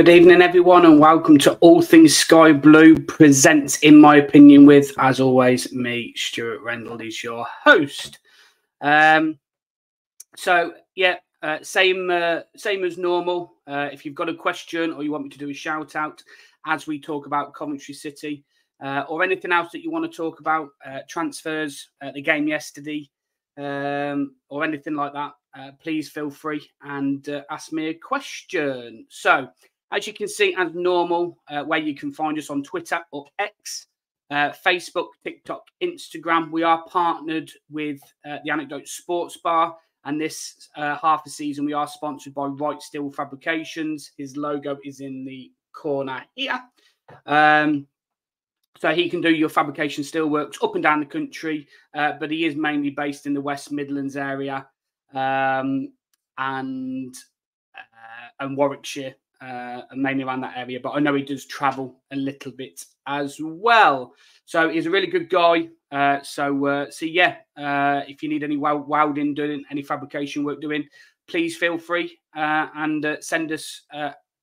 [0.00, 4.98] Good evening, everyone, and welcome to All Things Sky Blue presents, in my opinion, with,
[4.98, 8.18] as always, me, Stuart Rendell, is your host.
[8.80, 9.38] Um,
[10.38, 13.56] so, yeah, uh, same uh, same as normal.
[13.66, 16.24] Uh, if you've got a question or you want me to do a shout out
[16.64, 18.42] as we talk about Coventry City
[18.82, 22.48] uh, or anything else that you want to talk about, uh, transfers, uh, the game
[22.48, 23.06] yesterday,
[23.58, 25.32] um, or anything like that,
[25.78, 29.04] please feel free and ask me a question.
[29.10, 29.46] So,
[29.92, 33.26] as you can see, as normal, uh, where you can find us on Twitter or
[33.38, 33.86] X,
[34.30, 36.50] uh, Facebook, TikTok, Instagram.
[36.50, 39.76] We are partnered with uh, the Anecdote Sports Bar.
[40.04, 44.12] And this uh, half a season, we are sponsored by Wright Steel Fabrications.
[44.16, 46.58] His logo is in the corner here.
[47.26, 47.86] Um,
[48.78, 52.46] so he can do your fabrication steelworks up and down the country, uh, but he
[52.46, 54.66] is mainly based in the West Midlands area
[55.12, 55.92] um,
[56.38, 57.14] and
[57.76, 60.80] uh, and Warwickshire uh, mainly around that area.
[60.82, 64.14] But I know he does travel a little bit as well.
[64.44, 65.68] So he's a really good guy.
[65.90, 70.60] Uh, so uh, so yeah, uh, if you need any welding doing, any fabrication work
[70.60, 70.86] doing,
[71.26, 73.82] please feel free uh, and uh, send us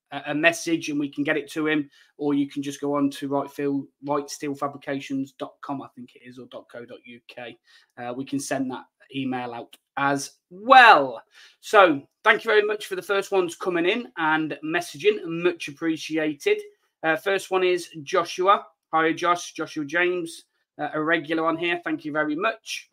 [0.09, 1.89] a message and we can get it to him.
[2.17, 8.15] Or you can just go on to rightfield, wrightsteelfabrications.com, I think it is, or .co.uk.
[8.15, 11.21] we can send that email out as well.
[11.59, 15.25] So thank you very much for the first ones coming in and messaging.
[15.25, 16.59] Much appreciated.
[17.03, 18.65] Uh, first one is Joshua.
[18.93, 19.53] Hi, Josh.
[19.53, 20.45] Joshua James,
[20.79, 21.81] uh, a regular on here.
[21.83, 22.89] Thank you very much.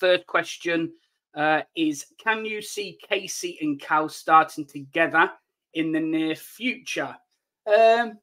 [0.00, 0.92] Third question
[1.36, 5.30] uh, is Can you see Kasey and Cal starting together
[5.74, 7.14] in the near future?
[7.66, 8.18] Um,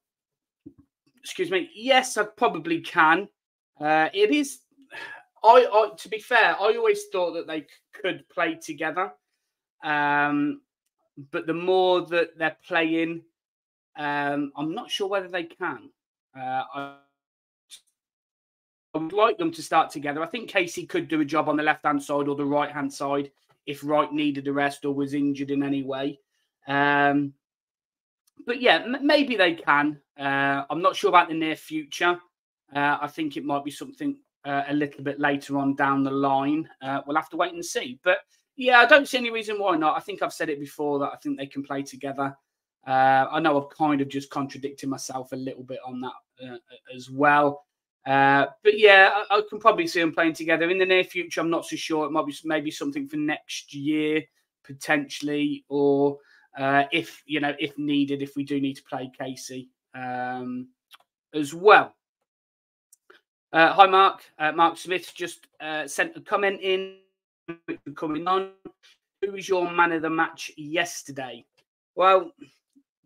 [1.21, 1.69] excuse me.
[1.75, 3.27] Yes, I probably can.
[3.79, 4.59] Uh, it is
[5.43, 9.11] I, I, to be fair, I always thought that they could play together.
[9.83, 10.61] Um,
[11.31, 13.23] but the more that they're playing,
[13.97, 15.89] um, I'm not sure whether they can.
[16.37, 16.95] Uh, I,
[18.93, 20.21] I would like them to start together.
[20.21, 22.71] I think Kasey could do a job on the left hand side or the right
[22.71, 23.31] hand side
[23.65, 26.19] if Wright needed a rest or was injured in any way.
[26.67, 27.33] Um,
[28.45, 29.99] but yeah, m- maybe they can.
[30.17, 32.17] Uh, I'm not sure about the near future.
[32.73, 34.17] Uh, I think it might be something
[34.47, 36.67] uh, a little bit later on down the line.
[36.81, 37.99] Uh, we'll have to wait and see.
[38.03, 38.19] But
[38.55, 39.97] yeah, I don't see any reason why not.
[39.97, 42.35] I think I've said it before that I think they can play together.
[42.87, 46.57] Uh, I know I've kind of just contradicted myself a little bit on that uh,
[46.95, 47.65] as well.
[48.05, 51.41] Uh, but yeah, I, I, can probably see them playing together in the near future.
[51.41, 52.05] I'm not so sure.
[52.05, 54.23] It might be maybe something for next year
[54.63, 56.17] potentially, or
[56.57, 60.69] uh, if you know if needed, if we do need to play Kasey um,
[61.33, 61.96] as well.
[63.53, 64.25] Uh, hi, Mark.
[64.37, 66.97] Uh, Mark Smith just uh, sent a comment in
[67.95, 68.51] coming on.
[69.21, 71.45] Who was your man of the match yesterday?
[71.95, 72.31] Well,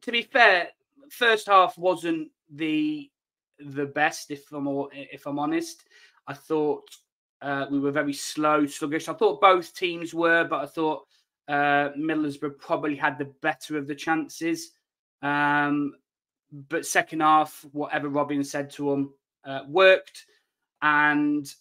[0.01, 0.69] to be fair,
[1.11, 3.09] first half wasn't the
[3.59, 4.31] the best.
[4.31, 5.83] If I'm if I'm honest,
[6.25, 6.89] I thought
[7.43, 9.09] uh, we were very slow, sluggish.
[9.09, 11.05] I thought both teams were, but I thought
[11.49, 14.71] uh, Middlesbrough probably had the better of the chances.
[15.21, 15.93] Um,
[16.67, 19.13] but second half, whatever Robins said to them
[19.45, 20.25] uh, worked
[20.81, 21.53] and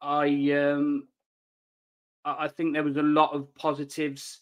[0.00, 1.08] I um,
[2.24, 4.40] I think there was a lot of positives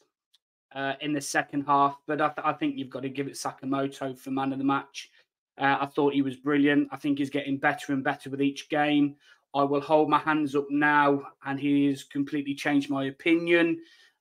[0.74, 3.34] uh, in the second half, but I, th- I, think you've got to give it
[3.34, 5.10] Sakamoto for man of the match.
[5.58, 6.88] Uh, I thought he was brilliant.
[6.92, 9.16] I think he's getting better and better with each game.
[9.54, 13.80] I will hold my hands up now, and he has completely changed my opinion.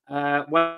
[0.09, 0.77] Uh, when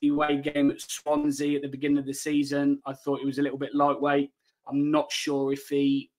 [0.00, 3.38] the away game at Swansea at the beginning of the season, I thought he was
[3.38, 4.30] a little bit lightweight.
[4.66, 6.10] I'm not sure if he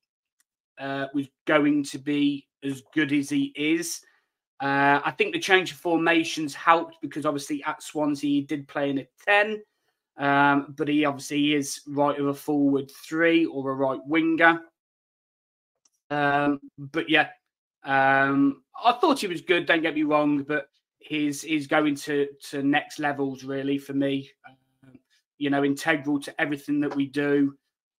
[0.80, 4.02] uh, was going to be as good as he is.
[4.62, 8.90] Uh, I think the change of formations helped because obviously at Swansea he did play
[8.90, 9.62] in a 10,
[10.18, 14.62] um, but he obviously is right of a forward three or a right winger.
[16.10, 17.30] Um, but yeah,
[17.84, 20.68] um, I thought he was good, don't get me wrong, but
[21.00, 24.30] he's, he's going to, to next levels really for me.
[24.48, 25.00] Um,
[25.38, 27.56] you know, integral to everything that we do.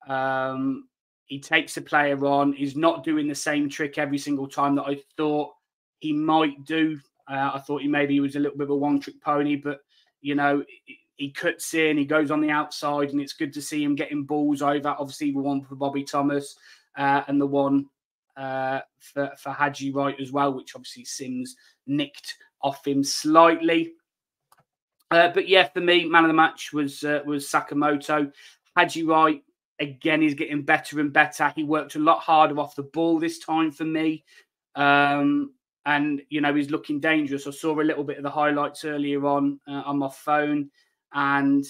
[0.08, 0.88] Um,
[1.26, 2.52] he takes a player on.
[2.52, 5.52] He's not doing the same trick every single time that I thought
[5.98, 6.98] he might do.
[7.28, 9.56] Uh, I thought he maybe he was a little bit of a one trick pony,
[9.56, 9.80] but
[10.20, 10.64] you know,
[11.16, 14.24] he cuts in, he goes on the outside, and it's good to see him getting
[14.24, 14.94] balls over.
[14.98, 16.56] Obviously, the one for Bobby Thomas
[16.96, 17.86] uh, and the one
[18.36, 21.56] uh, for, for Haji Wright as well, which obviously Simms
[21.86, 23.92] nicked off him slightly.
[25.10, 28.32] Uh, but yeah, for me, man of the match was uh, was Sakamoto.
[28.76, 29.42] Haji Wright
[29.80, 31.52] again, he's getting better and better.
[31.54, 34.24] He worked a lot harder off the ball this time for me.
[34.74, 35.52] Um,
[35.84, 37.46] and, you know, he's looking dangerous.
[37.46, 40.70] I saw a little bit of the highlights earlier on uh, on my phone.
[41.12, 41.64] And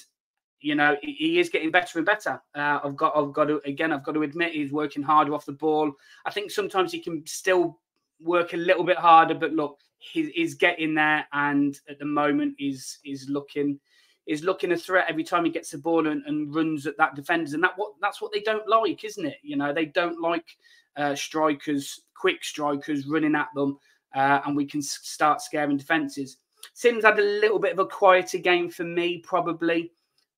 [0.61, 2.41] you know, he is getting better and better.
[2.55, 5.47] Uh, I've got, I've got to, again, I've got to admit, he's working harder off
[5.47, 5.93] the ball.
[6.25, 7.79] I think sometimes he can still
[8.21, 12.55] work a little bit harder, but look, he, he's getting there, and at the moment,
[12.59, 13.79] is is looking
[14.27, 17.15] is looking a threat every time he gets the ball and, and runs at that
[17.15, 19.39] defenders, and that what that's what they don't like, isn't it?
[19.43, 20.57] You know, they don't like
[20.97, 23.79] uh, strikers, quick strikers running at them,
[24.15, 26.39] uh, and we can start scaring defenses.
[26.75, 29.93] Simms had a little bit of a quieter game for me, probably.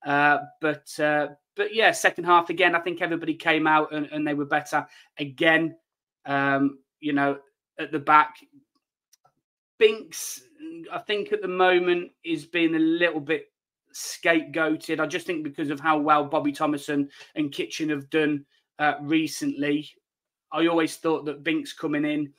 [0.06, 4.26] Uh, but uh, but yeah, second half again, I think everybody came out and, and
[4.26, 4.86] they were better
[5.18, 5.76] again.
[6.26, 7.38] Um, you know,
[7.78, 8.36] at the back,
[9.78, 10.42] Binks,
[10.92, 13.46] I think at the moment is being a little bit
[13.98, 15.00] scapegoated.
[15.00, 18.44] I just think because of how well Bobby Thomason and Kitching have done
[18.78, 19.90] uh, recently,
[20.52, 22.32] I always thought that Binks coming in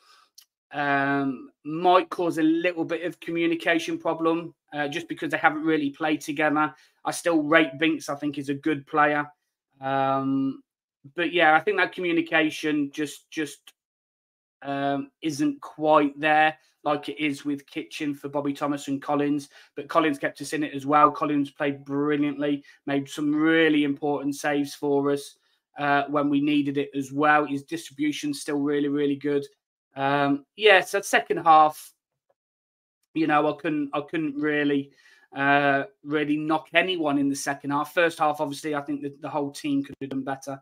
[0.71, 5.89] um, might cause a little bit of communication problem uh, just because they haven't really
[5.89, 6.73] played together.
[7.05, 8.09] I still rate Binks.
[8.09, 9.27] I think is a good player,
[9.81, 10.61] um,
[11.15, 13.73] but yeah, I think that communication just just
[14.61, 19.49] um, isn't quite there like it is with Kitching for Bobby Thomas and Collins.
[19.75, 21.11] But Collins kept us in it as well.
[21.11, 25.35] Collins played brilliantly, made some really important saves for us
[25.77, 27.45] uh, when we needed it as well.
[27.45, 29.45] His distribution still really, really good.
[29.95, 31.91] Um, yeah, so second half,
[33.13, 34.91] you know, I couldn't, I couldn't really,
[35.35, 37.93] uh, really knock anyone in the second half.
[37.93, 40.61] First half, obviously, I think the, the whole team could have done better.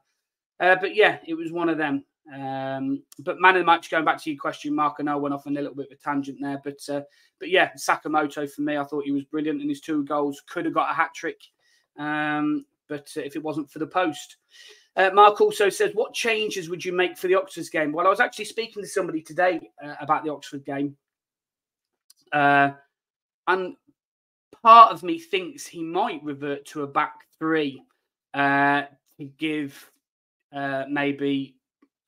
[0.59, 2.03] Uh, but yeah, it was one of them.
[2.33, 5.15] Um, but man of the match, going back to your question, Mark, I know I
[5.15, 7.01] went off on a little bit of a tangent there, but uh,
[7.39, 10.65] but yeah, Sakamoto for me, I thought he was brilliant, and his two goals could
[10.65, 11.39] have got a hat trick,
[11.97, 14.37] um, but uh, if it wasn't for the post.
[14.97, 17.91] Uh, Mark also says, What changes would you make for the Oxford game?
[17.91, 20.97] Well, I was actually speaking to somebody today uh, about the Oxford game.
[22.33, 22.71] Uh,
[23.47, 23.75] and
[24.63, 27.83] part of me thinks he might revert to a back three
[28.33, 28.83] uh,
[29.19, 29.91] to give
[30.89, 31.56] maybe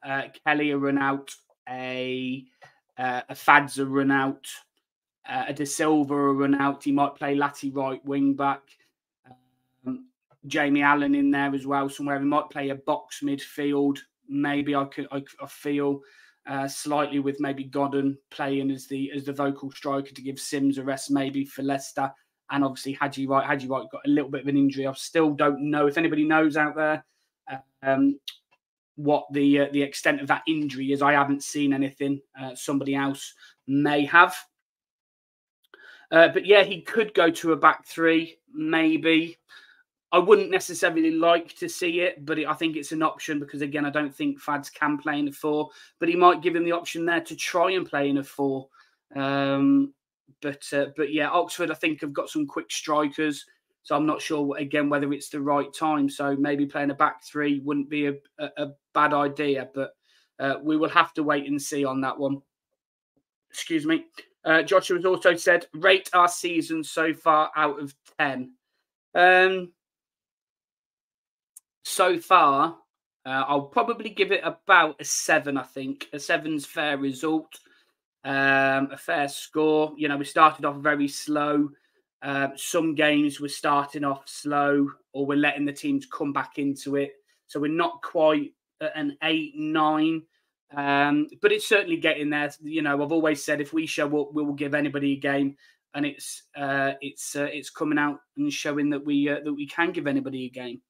[0.03, 1.33] uh, Kelly a run out,
[1.67, 2.45] a,
[2.97, 4.47] a Fadza run out,
[5.27, 6.83] a Dasilva a run out.
[6.83, 8.61] He might play Latty right wing back.
[10.47, 12.19] Jamie Allen in there as well somewhere.
[12.19, 13.99] He might play a box midfield.
[14.29, 16.01] Maybe I could I, I feel
[16.47, 20.77] uh, slightly with maybe Godden playing as the as the vocal striker to give Simms
[20.77, 22.11] a rest maybe for Leicester.
[22.51, 23.45] And obviously Haji Wright.
[23.45, 24.87] Haji Wright got a little bit of an injury.
[24.87, 27.03] I still don't know if anybody knows out there
[27.83, 28.19] um,
[28.99, 31.01] what the uh, the extent of that injury is.
[31.01, 32.19] I haven't seen anything.
[32.39, 33.33] Uh, somebody else
[33.65, 34.35] may have.
[36.11, 39.37] Uh, but yeah, he could go to a back three, maybe.
[40.11, 43.61] I wouldn't necessarily like to see it, but it, I think it's an option because
[43.61, 45.69] again, I don't think Fads can play in a four,
[45.99, 48.67] but he might give him the option there to try and play in a four.
[49.15, 49.93] Um,
[50.41, 53.45] but uh, but yeah, Oxford I think have got some quick strikers,
[53.89, 56.11] so I'm not sure again whether it's the right time.
[56.11, 59.95] So maybe playing a back three wouldn't be a, a, bad idea, but
[60.39, 62.39] uh, we will have to wait and see on that one.
[63.49, 64.05] Excuse me.
[64.45, 68.51] Uh, Joshua has also said rate our season so far out of ten.
[69.15, 69.71] Um,
[71.83, 72.77] so far,
[73.25, 75.57] uh, I'll probably give it about a seven.
[75.57, 77.59] I think a seven's fair result,
[78.23, 79.95] um, a fair score.
[79.97, 81.69] You know, we started off very slow.
[82.21, 86.95] Uh, some games we're starting off slow, or we're letting the teams come back into
[86.95, 87.13] it.
[87.47, 90.23] So we're not quite at an eight, nine,
[90.75, 92.51] um, but it's certainly getting there.
[92.61, 95.55] You know, I've always said if we show up, we will give anybody a game,
[95.93, 99.67] and it's uh, it's uh, it's coming out and showing that we uh, that we
[99.67, 100.81] can give anybody a game.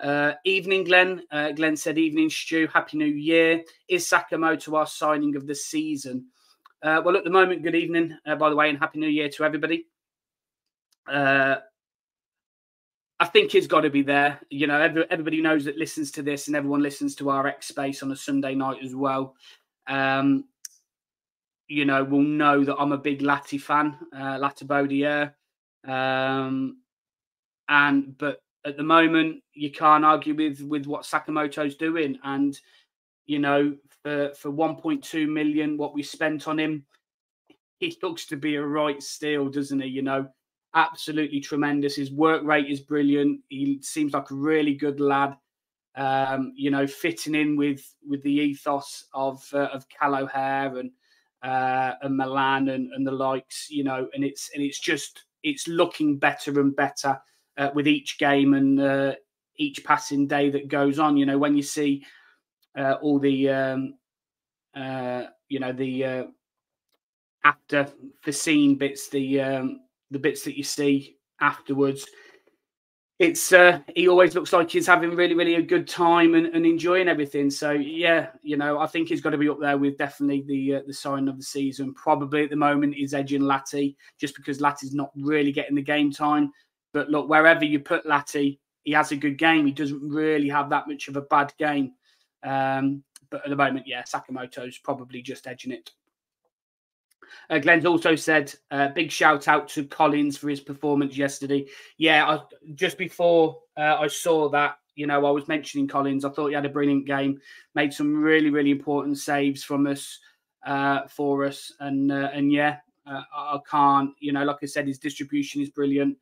[0.00, 1.22] Uh, evening, Glenn.
[1.30, 2.66] Uh, Glenn said, Evening, Stu.
[2.72, 3.62] Happy New Year.
[3.88, 6.26] Is Sakamoto our signing of the season?
[6.82, 9.28] Uh, well, at the moment, good evening, uh, by the way, and Happy New Year
[9.28, 9.86] to everybody.
[11.10, 11.56] Uh,
[13.20, 14.40] I think he's got to be there.
[14.50, 18.02] You know, every, everybody knows that listens to this, and everyone listens to our Space
[18.02, 19.36] on a Sunday night as well.
[19.86, 20.44] Um,
[21.68, 25.32] you know, will know that I'm a big Latty fan, uh, Bodier.
[25.86, 26.78] Um,
[27.68, 32.18] and but at the moment, you can't argue with with what Sakamoto's doing.
[32.24, 32.58] And
[33.26, 36.84] you know, for for 1.2 million, what we spent on him,
[37.78, 39.88] he looks to be a right steal, doesn't he?
[39.88, 40.28] You know,
[40.74, 41.96] absolutely tremendous.
[41.96, 43.40] His work rate is brilliant.
[43.48, 45.36] He seems like a really good lad.
[45.94, 50.90] Um, you know, fitting in with with the ethos of uh, of Cal and
[51.42, 53.68] uh, and Milan and, and the likes.
[53.70, 57.20] You know, and it's and it's just it's looking better and better
[57.56, 59.14] uh, with each game and uh,
[59.56, 61.16] each passing day that goes on.
[61.16, 62.04] You know, when you see
[62.76, 63.94] uh, all the, um,
[64.74, 66.24] uh, you know, the uh,
[67.44, 67.88] after
[68.30, 69.80] scene bits, the um,
[70.12, 72.06] the bits that you see afterwards,
[73.18, 76.66] it's uh, he always looks like he's having really, really a good time and, and,
[76.66, 77.50] enjoying everything.
[77.50, 80.76] So yeah, you know, I think he's got to be up there with definitely the
[80.76, 81.94] uh, the sign of the season.
[81.94, 86.10] Probably at the moment is edging Latty just because Latty's not really getting the game
[86.10, 86.50] time.
[86.92, 89.66] But look, wherever you put Latty, he has a good game.
[89.66, 91.92] He doesn't really have that much of a bad game.
[92.42, 95.90] Um, but at the moment, yeah, Sakamoto's probably just edging it.
[97.50, 101.66] Uh, Glenn's also said, uh, big shout out to Collins for his performance yesterday.
[101.98, 102.40] Yeah, I,
[102.74, 106.24] just before uh, I saw that, you know, I was mentioning Collins.
[106.24, 107.40] I thought he had a brilliant game,
[107.74, 110.18] made some really, really important saves from us
[110.66, 114.86] uh, for us, and uh, and yeah, uh, I can't, you know, like I said,
[114.86, 116.16] his distribution is brilliant,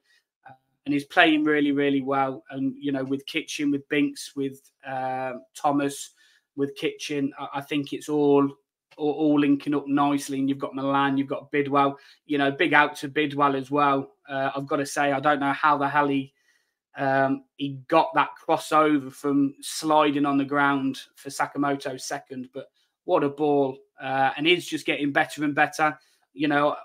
[0.84, 2.44] and he's playing really, really well.
[2.50, 4.60] And you know, with Kitching, with Binks, with
[5.54, 6.10] Thomas,
[6.56, 8.48] with Kitching, I think it's all
[9.00, 10.38] all, all, linking up nicely.
[10.38, 11.99] And you've got Milan, you've got Bidwell.
[12.26, 14.12] You know, big out to Bidwell as well.
[14.28, 16.33] Uh, I've got to say, I don't know how the hell he
[16.97, 22.66] um, he got that crossover from sliding on the ground for Sakamoto's second, but
[23.04, 23.78] what a ball!
[24.00, 25.99] Uh, and he's just getting better and better.
[26.33, 26.76] You know,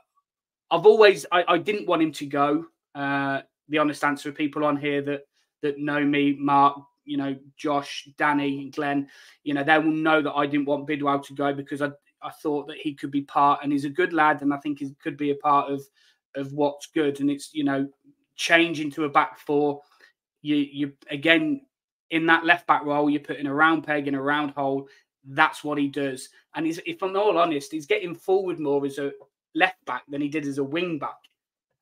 [0.69, 2.65] I've always I, I didn't want him to go.
[2.93, 5.21] Uh, the honest answer of people on here that
[5.61, 9.07] that know me, Mark, you know, Josh, Danny, Glenn,
[9.43, 11.89] you know, they will know that I didn't want Bidwell to go because I,
[12.21, 14.79] I thought that he could be part, and he's a good lad, and I think
[14.79, 15.83] he could be a part of
[16.35, 17.19] of what's good.
[17.19, 17.87] And it's you know,
[18.35, 19.81] changing to a back four.
[20.41, 21.61] You you again
[22.11, 24.87] in that left back role, you're putting a round peg in a round hole.
[25.27, 26.29] That's what he does.
[26.55, 29.11] And he's, if I'm all honest, he's getting forward more as a
[29.55, 31.17] left back than he did as a wing back.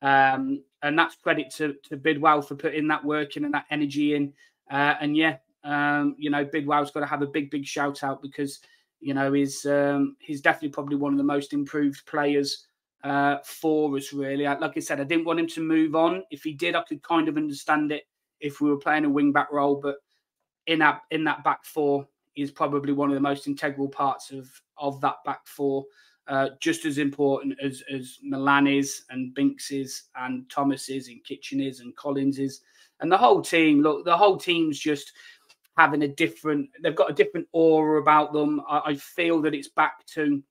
[0.02, 4.16] Um, and that's credit to, to Bidwell for putting that work in and that energy
[4.16, 4.34] in.
[4.72, 8.22] Uh, and yeah, um, you know, Bidwell's got to have a big, big shout out
[8.22, 8.60] because
[9.04, 12.68] you know he's um, he's definitely probably one of the most improved players
[13.04, 14.14] uh, for us.
[14.14, 16.24] Really, like I said, I didn't want him to move on.
[16.32, 18.04] If he did, I could kind of understand it
[18.40, 19.80] if we were playing a wing back role.
[19.82, 19.98] But
[20.68, 24.50] in that in that back four, is probably one of the most integral parts of
[24.78, 25.86] of that back four.
[26.28, 31.22] Uh, just as important as as Milan is and Binks is and Thomas is and
[31.26, 32.62] Kitching is and Collins is
[33.02, 33.82] and the whole team.
[33.82, 35.12] Look, the whole team's just
[35.78, 36.70] having a different.
[36.82, 38.62] They've got a different aura about them.
[38.68, 40.44] I, I feel that it's back to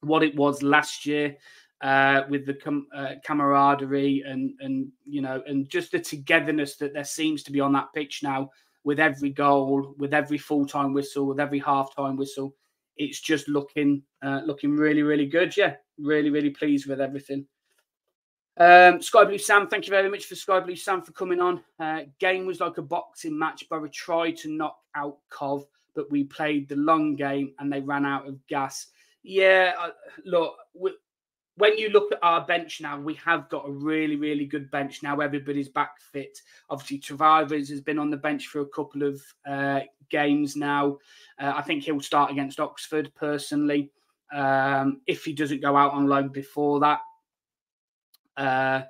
[0.00, 1.36] what it was last year.
[1.80, 6.94] Uh, with the com- uh, camaraderie and and you know and just the togetherness that
[6.94, 8.48] there seems to be on that pitch now
[8.84, 12.54] with every goal with every full-time whistle with every half-time whistle
[12.96, 17.44] it's just looking uh, looking really really good yeah really really pleased with everything
[18.56, 21.60] um, Sky Blue Sam, thank you very much for Sky Blue Sam for coming on.
[21.78, 23.68] Uh, game was like a boxing match.
[23.68, 28.06] Borough tried to knock out Cov, but we played the long game and they ran
[28.06, 28.88] out of gas.
[29.22, 29.72] Yeah,
[30.24, 30.92] look, we,
[31.56, 35.02] when you look at our bench now, we have got a really, really good bench
[35.02, 35.20] now.
[35.20, 36.38] Everybody's back fit.
[36.68, 39.80] Obviously, Tavares has been on the bench for a couple of uh,
[40.10, 40.98] games now.
[41.40, 43.90] Uh, I think he'll start against Oxford personally.
[44.32, 47.00] Um, if he doesn't go out on loan before that,
[48.36, 48.82] uh,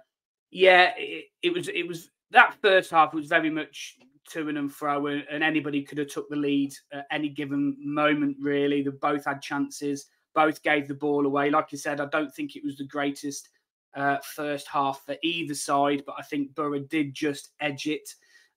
[0.51, 3.97] yeah, it, it, was it was that first half was very much
[4.31, 8.37] to and fro, and, and anybody could have took the lead at any given moment.
[8.41, 11.51] Really, they both had chances, both gave the ball away.
[11.51, 13.49] Like you said, I don't think it was the greatest
[13.95, 18.09] uh, first half for either side, but I think Borough did just edge it.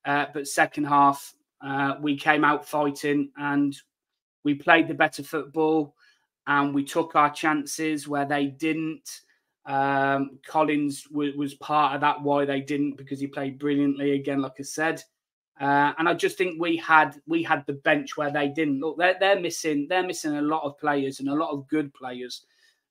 [0.04, 3.76] Uh, but second half, uh, we came out fighting and
[4.44, 5.94] we played the better football
[6.46, 9.20] and we took our chances where they didn't.
[9.68, 12.22] Um, Collins w- was part of that.
[12.22, 15.02] Why they didn't because he played brilliantly again, like I said.
[15.60, 18.80] Uh, and I just think we had we had the bench where they didn't.
[18.80, 21.92] Look, they're they're missing they're missing a lot of players and a lot of good
[21.92, 22.46] players.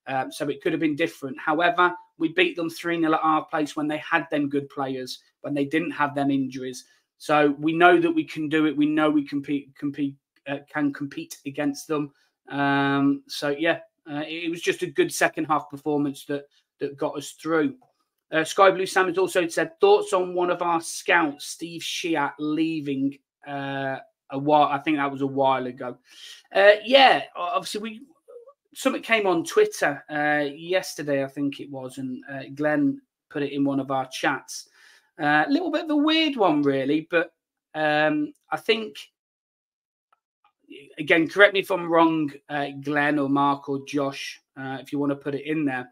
[0.06, 1.36] Um, so it could have been different.
[1.38, 5.18] However, we beat them 3 0 at our place when they had them good players,
[5.42, 6.84] when they didn't have them injuries.
[7.18, 8.76] So we know that we can do it.
[8.76, 10.14] We know we compete, compete,
[10.46, 12.12] uh, can compete against them.
[12.48, 13.80] Um, so yeah,
[14.10, 16.44] uh, it was just a good second half performance that
[16.80, 17.74] that got us through.
[18.30, 22.32] Uh, Sky Blue Sam has also said thoughts on one of our scouts, Steve Shiat,
[22.38, 23.16] leaving
[23.46, 23.96] uh,
[24.30, 24.68] a while.
[24.68, 25.96] I think that was a while ago.
[26.54, 28.00] Uh, yeah, obviously we
[28.74, 33.52] something came on Twitter uh, yesterday, I think it was, and uh, Glenn put it
[33.52, 34.68] in one of our chats.
[35.20, 37.32] Uh, a little bit of a weird one, really, but
[37.74, 38.96] um, I think
[40.98, 42.30] again, correct me if I'm wrong,
[42.82, 45.90] Glenn or Mark or Josh, if you want to put it in there.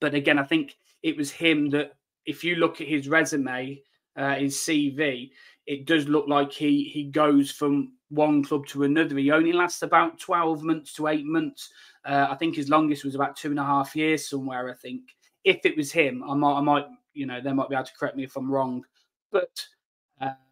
[0.00, 1.92] But again, I think it was him that,
[2.24, 3.80] if you look at his resume,
[4.16, 5.30] uh, his CV,
[5.66, 9.16] it does look like he he goes from one club to another.
[9.16, 11.70] He only lasts about twelve months to eight months.
[12.04, 14.70] Uh, I think his longest was about two and a half years somewhere.
[14.70, 15.02] I think
[15.44, 17.94] if it was him, I might, I might, you know, they might be able to
[17.96, 18.84] correct me if I'm wrong.
[19.30, 19.64] But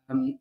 [0.08, 0.38] um,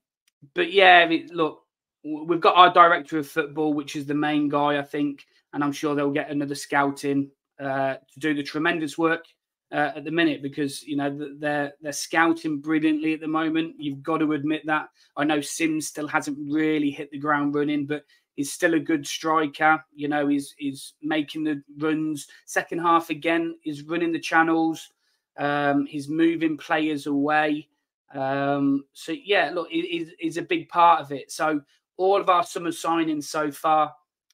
[0.53, 1.63] but yeah, look,
[2.03, 5.71] we've got our director of football, which is the main guy, I think, and I'm
[5.71, 7.31] sure they'll get another scout in
[7.63, 9.25] uh, to do the tremendous work
[9.71, 13.75] uh, at the minute because you know they're they're scouting brilliantly at the moment.
[13.77, 14.89] You've got to admit that.
[15.17, 18.03] I know Simms still hasn't really hit the ground running, but
[18.35, 19.83] he's still a good striker.
[19.93, 22.27] You know, he's he's making the runs.
[22.45, 24.91] Second half again, he's running the channels.
[25.37, 27.67] Um, he's moving players away.
[28.13, 31.31] Um, so yeah, look, he's, he's a big part of it.
[31.31, 31.61] So
[31.97, 33.93] all of our summer signings so far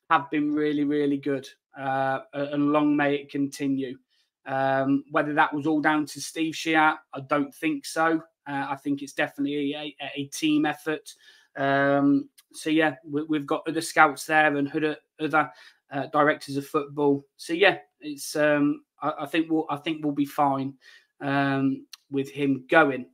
[0.10, 1.48] have been really, really good,
[1.78, 3.98] uh, and long may it continue.
[4.46, 8.22] Um, whether that was all down to Steve Shiat, I don't think so.
[8.48, 11.14] Uh, I think it's definitely a, a team effort.
[11.56, 15.52] Um, so yeah, we, have got other scouts there and other, other
[15.92, 17.26] uh, directors of football.
[17.38, 20.74] So yeah, it's um, I, I, think we'll I think we'll be fine
[21.22, 23.06] um, with him going.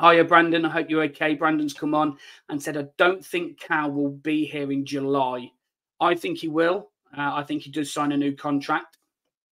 [0.00, 0.64] Hiya, Brandon.
[0.64, 1.34] I hope you're okay.
[1.34, 2.16] Brandon's come on
[2.48, 5.50] and said, I don't think Cal will be here in July.
[6.00, 6.89] I think he will.
[7.16, 8.98] Uh, I think he does sign a new contract.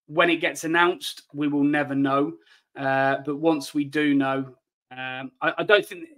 [0.06, 2.34] When it gets announced, we will never know.
[2.76, 4.54] Uh, but once we do know,
[4.90, 6.08] um, I, I, don't think,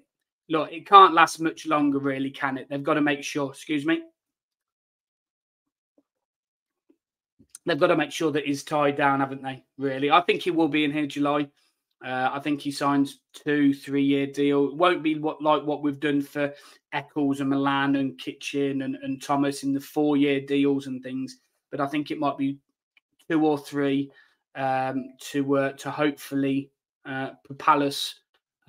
[0.49, 2.69] look, it can't last much longer, really, can it?
[2.69, 4.03] They've got to make sure, excuse me.
[7.67, 9.65] They've got to make sure that he's tied down, haven't they?
[9.79, 10.11] Really?
[10.11, 11.49] I think he will be in here July.
[12.05, 14.69] Uh, I think he signs two, three year deal.
[14.69, 16.53] It won't be what like what we've done for
[16.93, 21.39] Eccles and Milan and Kitching and, and Thomas in the four year deals and things.
[21.71, 22.59] But I think it might be
[23.31, 24.11] two or three
[24.55, 26.71] um, to uh, to hopefully
[27.05, 28.15] uh, propel us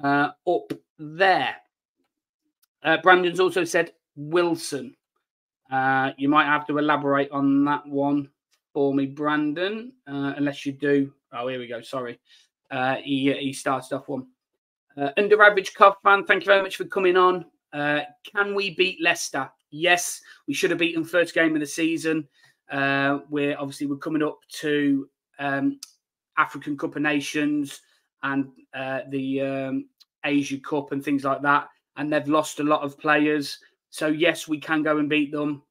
[0.03, 1.56] uh, up there.
[2.84, 4.95] Uh, Brandon's also said Wilson.
[5.71, 8.29] Uh, you might have to elaborate on that one
[8.73, 11.13] for me, Brandon, uh, unless you do.
[11.32, 11.82] Oh, here we go.
[11.82, 12.19] Sorry.
[12.71, 14.25] Uh, he, he started off one.
[14.97, 17.45] Uh, under average fan, thank you very much for coming on.
[17.73, 19.49] Uh, can we beat Leicester?
[19.69, 22.27] Yes, we should have beaten first game of the season.
[22.69, 25.79] Uh, we're obviously we're coming up to um,
[26.38, 27.81] African Cup of Nations
[28.23, 29.89] and uh, the um,
[30.25, 33.60] Asia Cup and things like that, and they've lost a lot of players.
[33.89, 35.63] So yes, we can go and beat them.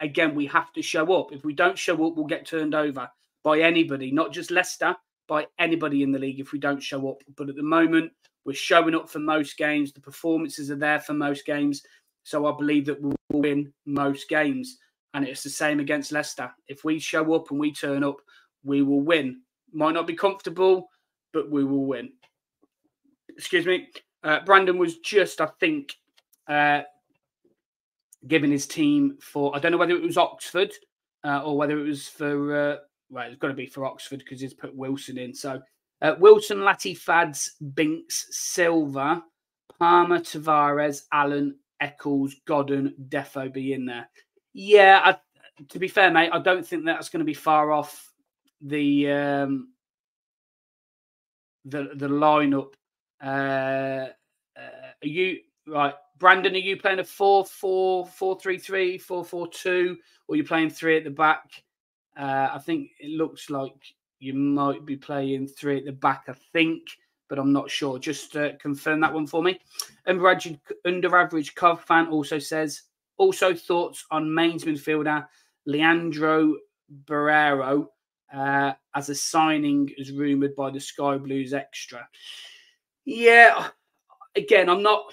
[0.00, 1.32] Again, we have to show up.
[1.32, 3.08] If we don't show up, we'll get turned over
[3.44, 4.96] by anybody, not just Leicester,
[5.28, 7.22] by anybody in the league if we don't show up.
[7.36, 8.10] But at the moment,
[8.44, 9.92] we're showing up for most games.
[9.92, 11.82] The performances are there for most games.
[12.24, 14.78] So I believe that we'll win most games.
[15.14, 16.50] And it's the same against Leicester.
[16.66, 18.16] If we show up and we turn up,
[18.64, 19.42] we will win.
[19.72, 20.88] Might not be comfortable,
[21.32, 22.10] but we will win.
[23.36, 23.88] Excuse me.
[24.24, 25.94] Uh, Brandon was just, I think,
[26.48, 26.82] uh,
[28.26, 30.72] giving his team for, I don't know whether it was Oxford
[31.24, 34.54] uh, or whether it was for well, it's got to be for Oxford because he's
[34.54, 35.34] put Wilson in.
[35.34, 35.60] So
[36.02, 39.22] uh, Wilson, Latty, Fads, Binks, Silva,
[39.78, 44.08] Palmer, Tavares, Allen, Eccles, Godden, Defo be in there.
[44.52, 45.16] Yeah, I,
[45.68, 48.12] to be fair, mate, I don't think that's going to be far off
[48.60, 49.68] the um,
[51.64, 52.74] the the lineup.
[53.22, 54.08] Uh,
[54.56, 56.54] uh, are you right, Brandon?
[56.54, 60.44] Are you playing a four four four three three four four two, or are you
[60.44, 61.62] playing three at the back?
[62.18, 66.34] Uh, I think it looks like you might be playing three at the back, I
[66.52, 66.82] think,
[67.28, 67.98] but I'm not sure.
[67.98, 69.60] Just uh, confirm that one for me.
[70.06, 72.82] Under average, under average Cov fan also says,
[73.18, 75.26] also thoughts on Mainz midfielder
[75.66, 76.56] Leandro
[77.04, 77.86] Barreiro
[78.32, 82.08] uh, as a signing as rumoured by the Sky Blues Extra.
[83.04, 83.68] Yeah,
[84.34, 85.12] again, I'm not.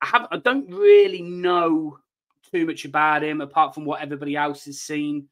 [0.00, 0.28] I have.
[0.30, 1.98] I don't really know
[2.50, 5.28] too much about him apart from what everybody else has seen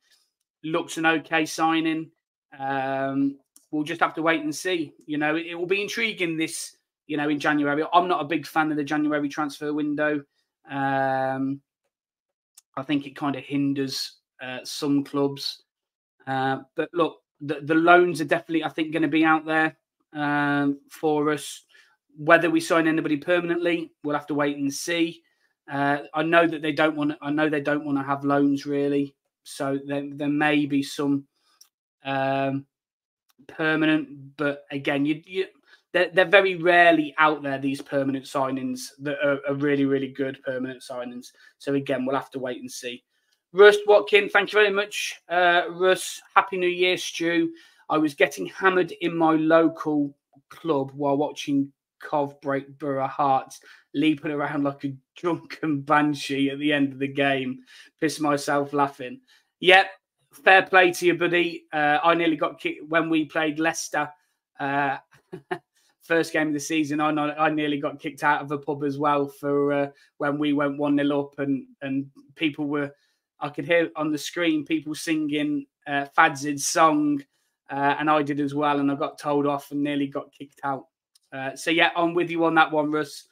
[0.64, 2.10] looks an okay signing.
[2.58, 3.38] Um,
[3.70, 4.92] we'll just have to wait and see.
[5.06, 7.84] You know, it, it, will be intriguing this, you know, in January.
[7.92, 10.22] I'm not a big fan of the January transfer window.
[10.70, 11.60] Um,
[12.76, 15.62] I think it kind of hinders uh, some clubs.
[16.26, 19.76] Uh, but look, the, the loans are definitely, I think, going to be out there
[20.12, 21.64] um, for us.
[22.16, 25.22] Whether we sign anybody permanently, we'll have to wait and see.
[25.70, 27.14] Uh, I know that they don't want.
[27.22, 29.14] I know they don't want to have loans really.
[29.44, 31.26] So there, there may be some
[32.04, 32.66] um,
[33.48, 35.46] permanent, but again, you, you
[35.92, 37.58] they're, they're very rarely out there.
[37.58, 41.26] These permanent signings that are, are, really, really good permanent signings.
[41.58, 43.04] So again, we'll have to wait and see.
[43.52, 46.22] Russ Watkin, thank you very much, uh, Russ.
[46.34, 47.52] Happy New Year, Stu.
[47.90, 50.16] I was getting hammered in my local
[50.48, 51.70] club while watching
[52.02, 53.60] Cov break Borough Hearts,
[53.94, 57.60] leaping around like a drunken banshee at the end of the game.
[58.00, 59.20] Piss myself laughing.
[59.60, 59.86] Yep,
[60.32, 61.64] fair play to you, buddy.
[61.72, 64.10] Uh, I nearly got kicked when we played Leicester.
[64.58, 64.98] Uh,
[66.02, 68.98] first game of the season, I I nearly got kicked out of a pub as
[68.98, 72.90] well for uh, when we went one 0 up, and and people were,
[73.40, 77.22] I could hear on the screen people singing uh, Fadzid's song,
[77.70, 80.60] uh, and I did as well, and I got told off and nearly got kicked
[80.64, 80.86] out.
[81.32, 83.24] Uh, so yeah, I'm with you on that one, Russ.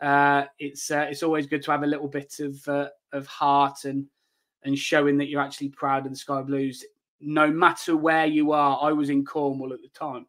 [0.00, 3.84] Uh, it's uh, it's always good to have a little bit of uh, of heart
[3.84, 4.06] and
[4.64, 6.84] and showing that you're actually proud of the Sky Blues,
[7.20, 8.78] no matter where you are.
[8.82, 10.26] I was in Cornwall at the time.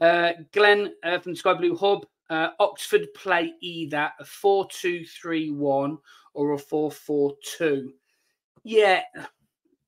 [0.00, 2.06] Uh, Glenn uh, from Sky Blue Hub.
[2.30, 5.98] Uh, Oxford play either a 4 2 3 1
[6.34, 7.92] or a 4 4 2.
[8.64, 9.02] Yeah,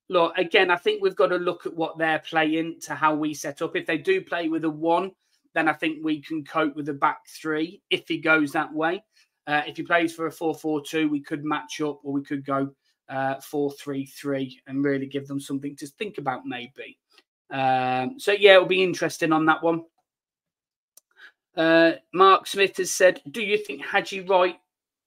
[0.09, 3.35] look, again, I think we've got to look at what they're playing to how we
[3.35, 3.77] set up.
[3.77, 5.13] If they do play with a one,
[5.55, 9.03] then I think we can cope with the back three if he goes that way.
[9.47, 12.23] Uh, if he plays for a 4 4 2, we could match up or we
[12.23, 12.71] could go
[13.09, 16.99] uh, 4 3 3 and really give them something to think about, maybe.
[17.51, 19.83] Um, so, yeah, it'll be interesting on that one.
[21.57, 24.57] Uh, Mark Smith has said, Do you think Haji Wright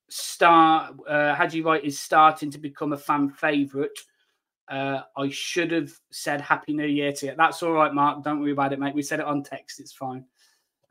[0.10, 3.98] start uh, Wright is starting to become a fan favourite?
[4.68, 7.34] Uh, I should have said Happy New Year to you.
[7.38, 8.24] That's all right, Mark.
[8.24, 8.96] Don't worry about it, mate.
[8.96, 9.80] We said it on text.
[9.80, 10.26] It's fine.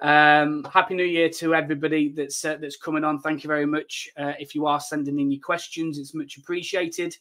[0.03, 3.21] Um, Happy New Year to everybody that's uh, that's coming on.
[3.21, 4.11] Thank you very much.
[4.17, 7.17] Uh, if you are sending in your questions, it's much appreciated.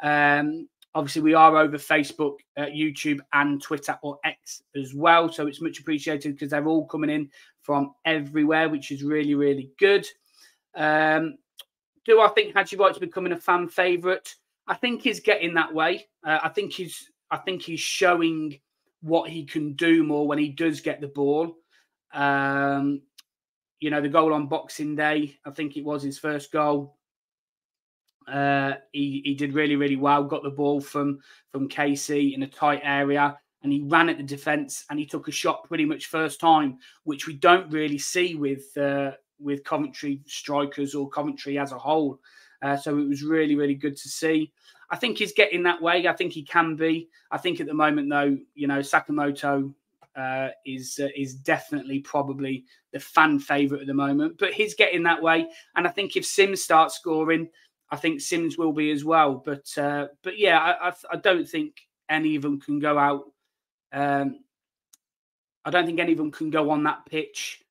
[0.00, 5.48] Um, obviously, we are over Facebook, uh, YouTube, and Twitter or X as well, so
[5.48, 7.28] it's much appreciated because they're all coming in
[7.62, 10.06] from everywhere, which is really really good.
[10.76, 11.36] Um,
[12.04, 14.36] do I think Haji Wright's becoming a fan favourite?
[14.68, 16.06] I think he's getting that way.
[16.24, 18.60] Uh, I think he's I think he's showing
[19.02, 21.56] what he can do more when he does get the ball.
[22.12, 23.02] Um,
[23.80, 26.96] you know, the goal on Boxing Day, I think it was his first goal.
[28.28, 30.24] Uh, he, he did really, really well.
[30.24, 31.18] Got the ball from
[31.50, 35.28] from Kasey in a tight area, and he ran at the defence and he took
[35.28, 40.20] a shot pretty much first time, which we don't really see with uh, with Coventry
[40.26, 42.20] strikers or Coventry as a whole.
[42.62, 44.52] Uh, so it was really, really good to see.
[44.90, 46.06] I think he's getting that way.
[46.06, 47.08] I think he can be.
[47.30, 49.72] I think at the moment, though, you know, Sakamoto
[50.16, 54.38] uh, is uh, is definitely probably the fan favorite at the moment.
[54.38, 55.46] But he's getting that way,
[55.76, 57.48] and I think if Simms starts scoring,
[57.90, 59.42] I think Simms will be as well.
[59.44, 61.76] But uh, but yeah, I, I, I don't think
[62.08, 63.24] any of them can go out.
[63.92, 64.40] Um,
[65.64, 67.62] I don't think any of them can go on that pitch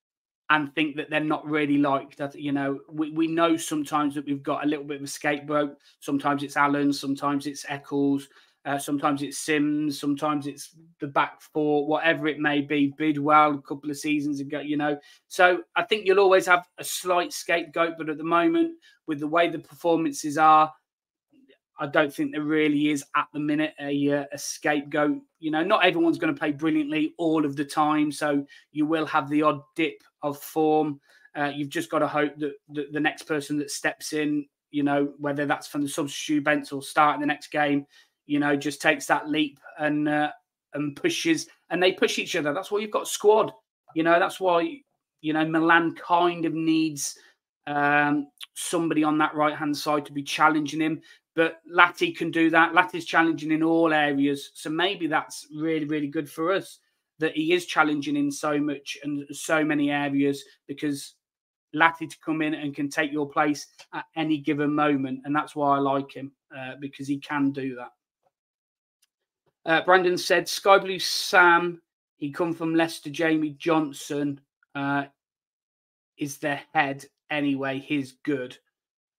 [0.49, 2.17] and think that they're not really liked.
[2.17, 5.07] That you know, we, we know sometimes that we've got a little bit of a
[5.07, 5.77] scapegoat.
[5.99, 8.27] Sometimes it's Allen, sometimes it's Eccles,
[8.65, 12.93] uh, sometimes it's Simms, sometimes it's the back four, whatever it may be.
[12.97, 14.97] Bidwell a couple of seasons ago, you know.
[15.27, 18.73] So I think you'll always have a slight scapegoat, but at the moment,
[19.07, 20.71] with the way the performances are,
[21.79, 25.17] I don't think there really is at the minute a, uh, a scapegoat.
[25.39, 29.05] You know, not everyone's going to play brilliantly all of the time, so you will
[29.05, 30.99] have the odd dip of form.
[31.33, 34.83] Uh, you've just got to hope that the, the next person that steps in, you
[34.83, 37.85] know, whether that's from the substitute bench or starting the next game,
[38.29, 40.31] you know, just takes that leap and uh,
[40.75, 42.53] and pushes, and they push each other.
[42.53, 43.51] That's why you've got squad.
[43.95, 44.81] You know, that's why
[45.21, 47.17] you know Milan kind of needs
[47.65, 51.01] um, somebody on that right hand side to be challenging him.
[51.35, 52.73] But Latty can do that.
[52.73, 56.77] Latty's challenging in all areas, so maybe that's really really good for us
[57.17, 61.15] that he is challenging in so much and so many areas because
[61.75, 65.55] Latty to come in and can take your place at any given moment, and that's
[65.55, 67.89] why I like him uh, because he can do that.
[69.65, 71.81] Uh, Brandon said Sky Blue Sam,
[72.17, 73.09] he come from Leicester.
[73.09, 74.39] Jamie Johnson
[74.75, 75.05] uh,
[76.17, 77.79] is the head anyway.
[77.79, 78.57] He's good.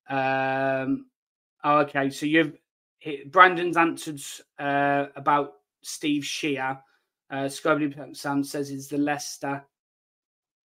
[0.09, 1.07] Um,
[1.65, 2.57] oh, okay, so you've
[3.27, 4.21] Brandon's answered
[4.59, 6.79] uh, about Steve Shear.
[7.31, 9.65] Uh, Sky Blue Sam says is the Leicester.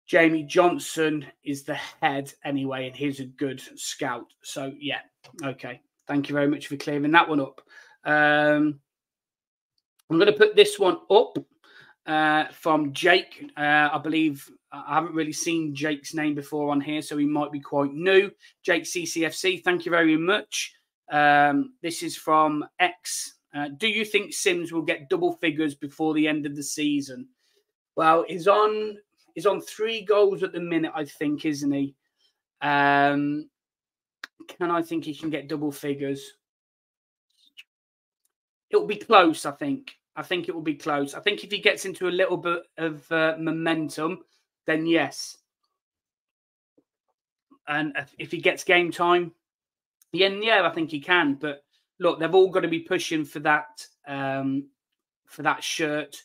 [0.07, 4.33] Jamie Johnson is the head anyway, and he's a good scout.
[4.43, 5.01] So yeah,
[5.45, 5.81] okay.
[6.07, 7.61] Thank you very much for clearing that one up.
[8.05, 8.81] Um,
[10.13, 11.39] I'm going to put this one up
[12.05, 13.51] uh, from Jake.
[13.57, 17.51] Uh, I believe I haven't really seen Jake's name before on here, so he might
[17.51, 18.31] be quite new.
[18.63, 20.75] Jake CCFC, thank you very much.
[21.11, 23.37] Um, this is from X.
[23.55, 27.27] Uh, do you think Simms will get double figures before the end of the season?
[27.97, 28.99] Well, he's on
[29.35, 31.95] he's on three goals at the minute, I think, isn't he?
[32.61, 33.49] Um,
[34.47, 36.35] can I think he can get double figures?
[38.69, 39.95] It'll be close, I think.
[40.17, 41.15] I think it will be close.
[41.15, 44.21] I think if he gets into a little bit of uh, momentum,
[44.67, 45.39] then yes.
[47.67, 49.33] And if he gets game time,
[50.13, 51.35] yeah, yeah, I think he can.
[51.35, 51.65] But
[51.99, 54.69] look, they've all got to be pushing for that um,
[55.27, 56.17] for that shirt.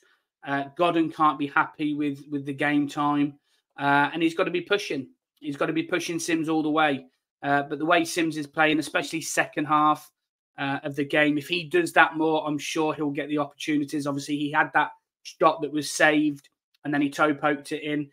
[0.46, 3.40] Uh, Godden can't be happy with with the game time,
[3.80, 5.08] uh, and he's got to be pushing.
[5.40, 7.06] He's got to be pushing Simms all the way.
[7.44, 10.12] Uh, but the way Simms is playing, especially second half
[10.58, 14.08] uh, of the game, if he does that more, I'm sure he'll get the opportunities.
[14.08, 14.92] Obviously, he had that
[15.24, 16.50] shot that was saved,
[16.84, 18.10] and then he toe poked it in.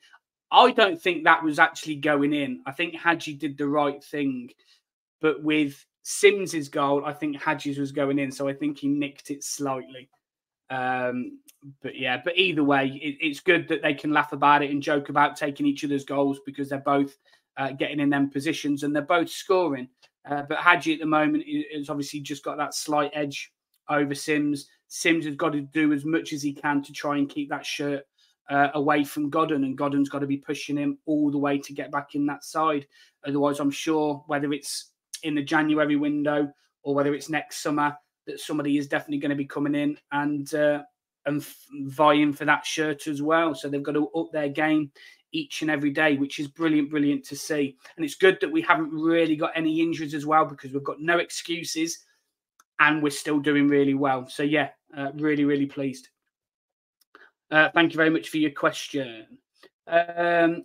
[0.50, 2.62] I don't think that was actually going in.
[2.66, 4.50] I think Haji did the right thing,
[5.20, 9.30] but with Simms's goal, I think Haji's was going in, so I think he nicked
[9.30, 10.08] it slightly.
[10.70, 11.38] Um,
[11.82, 14.82] but yeah, but either way, it, it's good that they can laugh about it and
[14.82, 17.16] joke about taking each other's goals because they're both
[17.56, 19.88] uh, getting in them positions and they're both scoring.
[20.28, 23.52] Uh, but Haji at the moment is obviously just got that slight edge
[23.88, 24.68] over Simms.
[24.88, 27.66] Simms has got to do as much as he can to try and keep that
[27.66, 28.04] shirt
[28.50, 31.72] uh, away from Godden, and Godden's got to be pushing him all the way to
[31.72, 32.86] get back in that side.
[33.26, 36.50] Otherwise, I'm sure whether it's in the January window
[36.82, 40.54] or whether it's next summer, that somebody is definitely going to be coming in and
[40.54, 40.82] uh,
[41.26, 41.44] and
[41.86, 43.54] vying for that shirt as well.
[43.54, 44.90] So they've got to up their game
[45.34, 47.76] each and every day, which is brilliant, brilliant to see.
[47.96, 51.00] And it's good that we haven't really got any injuries as well because we've got
[51.00, 52.04] no excuses
[52.78, 54.26] and we're still doing really well.
[54.28, 56.08] So yeah, uh, really, really pleased.
[57.50, 59.26] Uh, thank you very much for your question.
[59.86, 60.62] Um,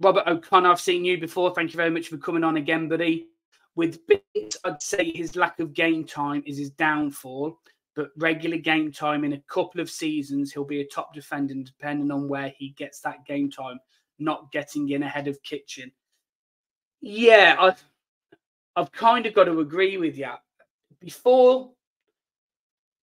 [0.00, 1.54] Robert O'Connor, I've seen you before.
[1.54, 3.26] Thank you very much for coming on again, buddy.
[3.74, 7.58] With Binks, I'd say his lack of game time is his downfall,
[7.96, 12.10] but regular game time in a couple of seasons, he'll be a top defender depending
[12.12, 13.80] on where he gets that game time,
[14.18, 15.90] not getting in ahead of Kitching.
[17.00, 17.82] Yeah, I've,
[18.76, 20.32] I've kind of got to agree with you.
[21.00, 21.72] Before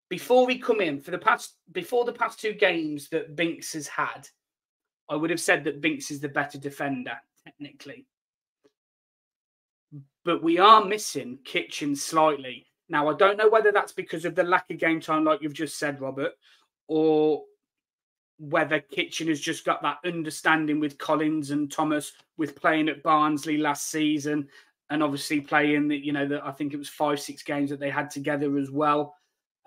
[0.10, 3.88] before we come in for the past before the past two games that Binks has
[3.88, 4.30] had,
[5.10, 8.06] I would have said that Binks is the better defender technically
[10.24, 12.68] but we are missing Kitching slightly.
[12.89, 15.54] Now, I don't know whether that's because of the lack of game time, like you've
[15.54, 16.34] just said, Robert,
[16.88, 17.43] or
[18.39, 23.58] whether Kitching has just got that understanding with Collins and Thomas with playing at Barnsley
[23.58, 24.48] last season
[24.89, 27.80] and obviously playing that, you know, the, I think it was five, six games that
[27.80, 29.15] they had together as well.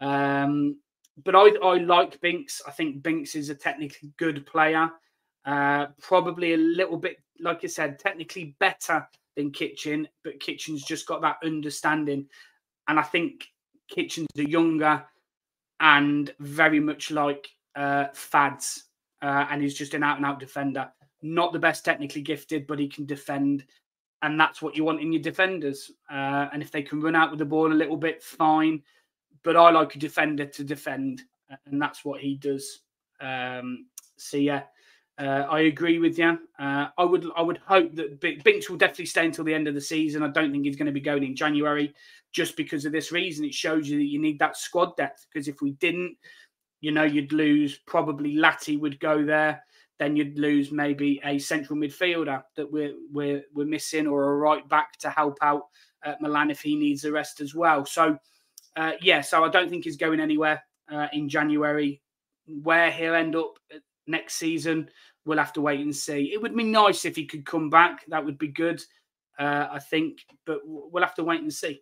[0.00, 0.78] Um,
[1.24, 2.60] but I, I like Binks.
[2.66, 4.90] I think Binks is a technically good player.
[5.44, 11.06] Uh, probably a little bit, like I said, technically better than Kitching, but Kitching's just
[11.06, 12.26] got that understanding.
[12.88, 13.48] And I think
[13.88, 15.04] Kitching's a younger
[15.80, 18.84] and very much like uh, Fads,
[19.22, 20.90] uh, and he's just an out and out defender.
[21.22, 23.64] Not the best technically gifted, but he can defend.
[24.22, 25.90] And that's what you want in your defenders.
[26.10, 28.82] Uh, and if they can run out with the ball a little bit, fine.
[29.42, 31.22] But I like a defender to defend,
[31.66, 32.80] and that's what he does.
[33.20, 34.62] Um, so, yeah,
[35.18, 36.38] uh, I agree with you.
[36.58, 39.74] Uh, I would I would hope that Binks will definitely stay until the end of
[39.74, 40.22] the season.
[40.22, 41.94] I don't think he's going to be going in January
[42.32, 43.44] just because of this reason.
[43.44, 46.16] It shows you that you need that squad depth because if we didn't,
[46.80, 49.62] you know, you'd lose probably Latty would go there.
[49.98, 54.68] Then you'd lose maybe a central midfielder that we're we're we're missing or a right
[54.68, 55.62] back to help out
[56.20, 57.84] Milan if he needs a rest as well.
[57.84, 58.18] So
[58.76, 62.02] uh, yeah, so I don't think he's going anywhere uh, in January.
[62.46, 63.58] Where he'll end up
[64.06, 64.88] next season.
[65.24, 66.32] We'll have to wait and see.
[66.32, 68.04] It would be nice if he could come back.
[68.08, 68.82] That would be good,
[69.38, 71.80] uh, I think, but we'll have to wait and see.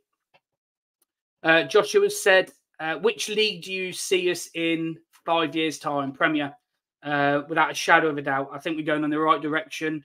[1.43, 6.13] Uh, Joshua said, uh, which league do you see us in five years' time?
[6.13, 6.55] Premier,
[7.03, 8.49] uh, without a shadow of a doubt.
[8.53, 10.03] I think we're going in the right direction.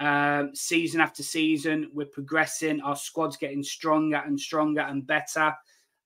[0.00, 2.80] Um, season after season, we're progressing.
[2.80, 5.54] Our squad's getting stronger and stronger and better.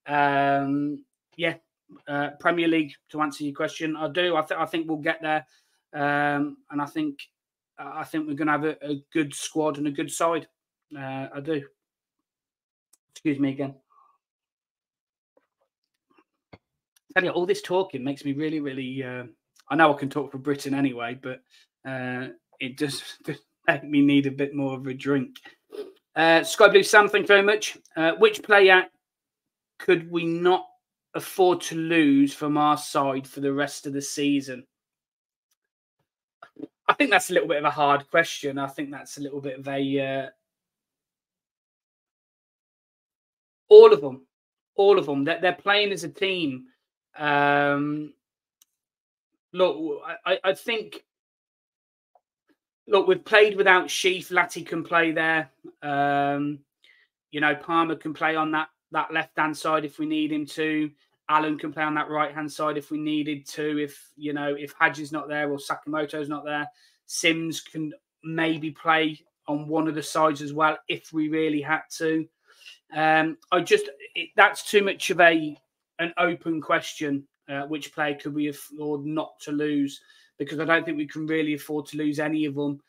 [0.05, 1.03] Um,
[1.35, 1.55] yeah,
[2.07, 3.95] uh, Premier League to answer your question.
[3.95, 4.35] I do.
[4.35, 5.45] I, th- I think we'll get there,
[5.93, 7.19] um, and I think
[7.79, 10.47] I think we're going to have a, a, good squad and a good side.
[10.97, 11.63] Uh, I do.
[13.11, 13.75] Excuse me again.
[16.53, 16.57] I
[17.13, 19.03] tell you, all this talking makes me really, really.
[19.03, 19.25] Uh,
[19.69, 21.41] I know I can talk for Britain anyway, but
[21.87, 22.27] uh,
[22.59, 25.37] it does, does make me need a bit more of a drink.
[26.15, 27.77] Uh, Sky Blue Sam, thank you very much.
[27.95, 28.85] Uh, which player
[29.77, 30.65] could we not
[31.17, 34.65] afford to lose from our side for the rest of the season?
[36.87, 38.57] I think that's a little bit of a hard question.
[38.57, 40.29] I think that's a little bit of a uh,
[43.69, 44.25] all of them,
[44.75, 45.23] all of them.
[45.23, 46.67] They're, they're playing as a team.
[47.17, 48.13] Um,
[49.53, 51.03] look, I, I think.
[52.89, 54.29] Look, we've played without Sheaf.
[54.29, 55.49] Latty can play there.
[55.81, 56.59] Um,
[57.31, 60.45] you know, Palmer can play on that that left hand side if we need him
[60.45, 60.89] to.
[61.29, 63.77] Allen can play on that right hand side if we needed to.
[63.77, 66.67] If you know, if Haji's not there or Sakamoto's not there,
[67.05, 71.81] Simms can maybe play on one of the sides as well if we really had
[71.97, 72.27] to.
[72.95, 75.57] Um, I just it, that's too much of a
[75.99, 77.27] an open question.
[77.49, 80.01] uh, which player could we afford not to lose?
[80.37, 82.79] Because I don't think we can really afford to lose any of them.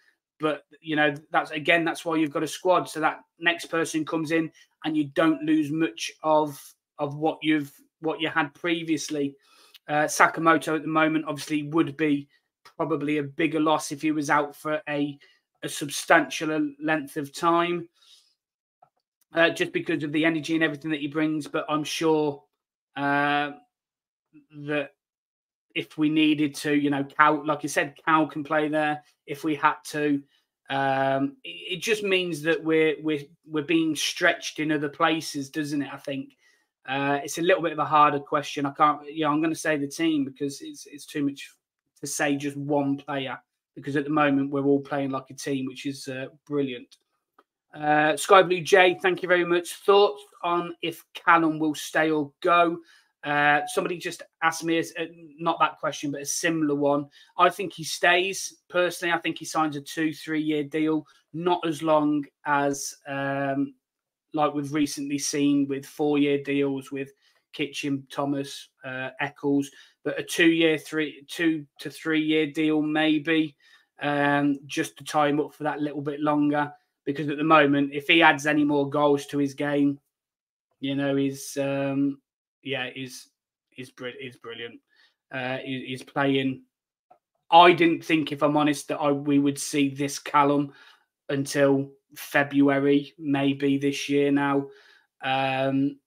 [0.40, 2.88] But you know, that's again, that's why you've got a squad.
[2.88, 4.50] So that next person comes in,
[4.84, 6.60] and you don't lose much of
[6.98, 9.34] of what you've what you had previously.
[9.88, 12.28] Uh, Sakamoto at the moment obviously would be
[12.76, 15.18] probably a bigger loss if he was out for a
[15.64, 17.88] a substantial length of time,
[19.34, 21.48] uh, just because of the energy and everything that he brings.
[21.48, 22.44] But I'm sure
[22.96, 23.52] uh,
[24.66, 24.90] that
[25.74, 29.44] if we needed to, you know, Cal, like you said, Cal can play there if
[29.44, 30.22] we had to.
[30.70, 35.90] Um, it, just means that we're we're we're being stretched in other places, doesn't it?
[35.92, 36.34] I think
[36.88, 38.64] uh, it's a little bit of a harder question.
[38.64, 41.24] I can't, yeah, you know, I'm going to say the team because it's it's too
[41.24, 41.50] much
[42.00, 43.38] to say just one player
[43.74, 46.96] because at the moment we're all playing like a team, which is uh, brilliant.
[47.74, 49.74] Uh, Sky Blue J, thank you very much.
[49.74, 52.78] Thoughts on if Callum will stay or go?
[53.22, 55.04] Uh, somebody just asked me, uh,
[55.38, 57.06] not that question, but a similar one.
[57.36, 58.56] I think he stays.
[58.68, 63.74] Personally, I think he signs a two, three year deal, not as long as um,
[64.34, 67.12] like we've recently seen with four year deals with
[67.52, 69.70] Kitching, Thomas, uh, Eccles,
[70.04, 73.56] but a two year, three, two to three year deal maybe,
[74.00, 76.72] um, just to tie him up for that little bit longer.
[77.04, 79.98] Because at the moment, if he adds any more goals to his game,
[80.80, 82.20] you know, he's um,
[82.62, 83.28] yeah, is
[83.76, 84.80] is is brilliant.
[85.32, 86.62] Uh, he's playing.
[87.50, 90.72] I didn't think, if I'm honest, that I we would see this Callum
[91.30, 94.66] until February, maybe this year now.
[95.22, 95.98] Um,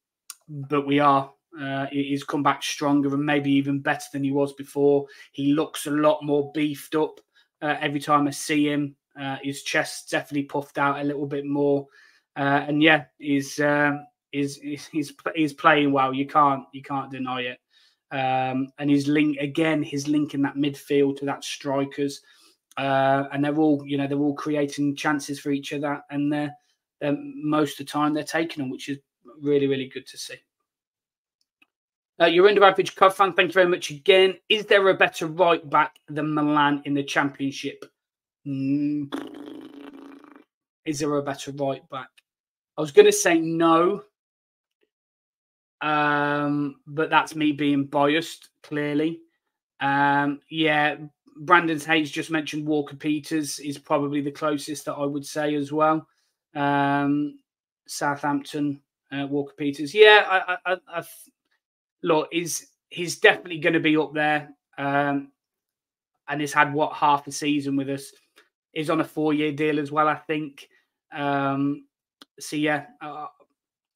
[0.48, 1.32] but we are.
[1.60, 5.06] Uh, he's come back stronger and maybe even better than he was before.
[5.34, 7.20] He looks a lot more beefed up
[7.62, 8.96] uh, every time I see him.
[9.20, 11.86] Uh, his chest definitely puffed out a little bit more,
[12.38, 16.14] uh, and yeah, he's um, is he's he's playing well.
[16.14, 17.60] You can't you can't deny it.
[18.12, 22.22] Um, and his link again, his link in that midfield to that strikers,
[22.78, 26.56] uh, and they're all you know they're all creating chances for each other, and they're,
[27.00, 28.98] they're most of the time they're taking them, which is
[29.42, 30.36] really really good to see.
[32.22, 33.34] Uh, you're under average Cov fan.
[33.34, 34.36] Thank you very much again.
[34.48, 37.84] Is there a better right back than Milan in the championship?
[38.46, 39.12] Mm.
[40.86, 42.10] Is there a better right back?
[42.78, 44.04] I was going to say no,
[45.82, 49.22] um, but that's me being biased, clearly.
[49.80, 50.98] Um, yeah,
[51.38, 55.72] Brandon Hayes just mentioned Walker Peters is probably the closest that I would say as
[55.72, 56.08] well.
[56.56, 57.40] Um,
[57.88, 59.94] Southampton, uh, Walker Peters.
[59.94, 61.04] Yeah, I, I, I,
[62.04, 64.50] look, he's he's definitely going to be up there.
[64.78, 65.32] Um,
[66.28, 68.12] and he's had what half a season with us.
[68.72, 70.68] He's on a four-year deal as well, I think.
[71.12, 71.86] Um,
[72.40, 73.28] so yeah, uh,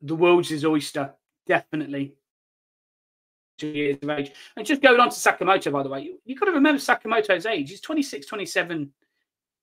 [0.02, 1.14] the world's his oyster
[1.48, 2.16] definitely
[3.58, 4.32] two years of age.
[4.56, 7.46] And just going on to Sakamoto, by the way, you, have got to remember Sakamoto's
[7.46, 7.70] age.
[7.70, 8.92] He's 26, 27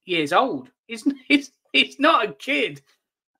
[0.05, 0.71] years old.
[0.87, 2.83] He's, he's, he's not a kid,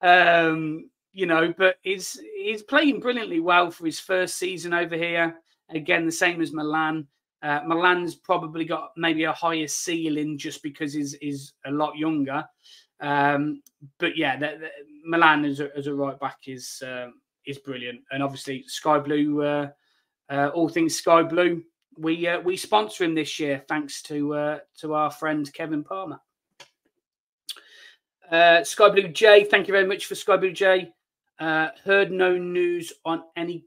[0.01, 5.37] um, you know, but he's, he's playing brilliantly well for his first season over here.
[5.71, 7.07] Again, the same as Milan.
[7.43, 12.45] Uh, Milan's probably got maybe a higher ceiling just because he's, he's a lot younger.
[13.01, 13.63] Um,
[13.99, 14.69] but yeah, the, the,
[15.05, 18.01] Milan as a, as a right back is um, is brilliant.
[18.11, 19.71] And obviously, Sky Blue, uh,
[20.33, 21.63] uh, all things Sky Blue,
[21.99, 26.21] we uh, we sponsor him this year thanks to uh, to our friend Kevin Palmer.
[28.31, 30.91] Uh, Sky Blue J, thank you very much for Sky Blue J.
[31.39, 33.67] Uh, heard no news on any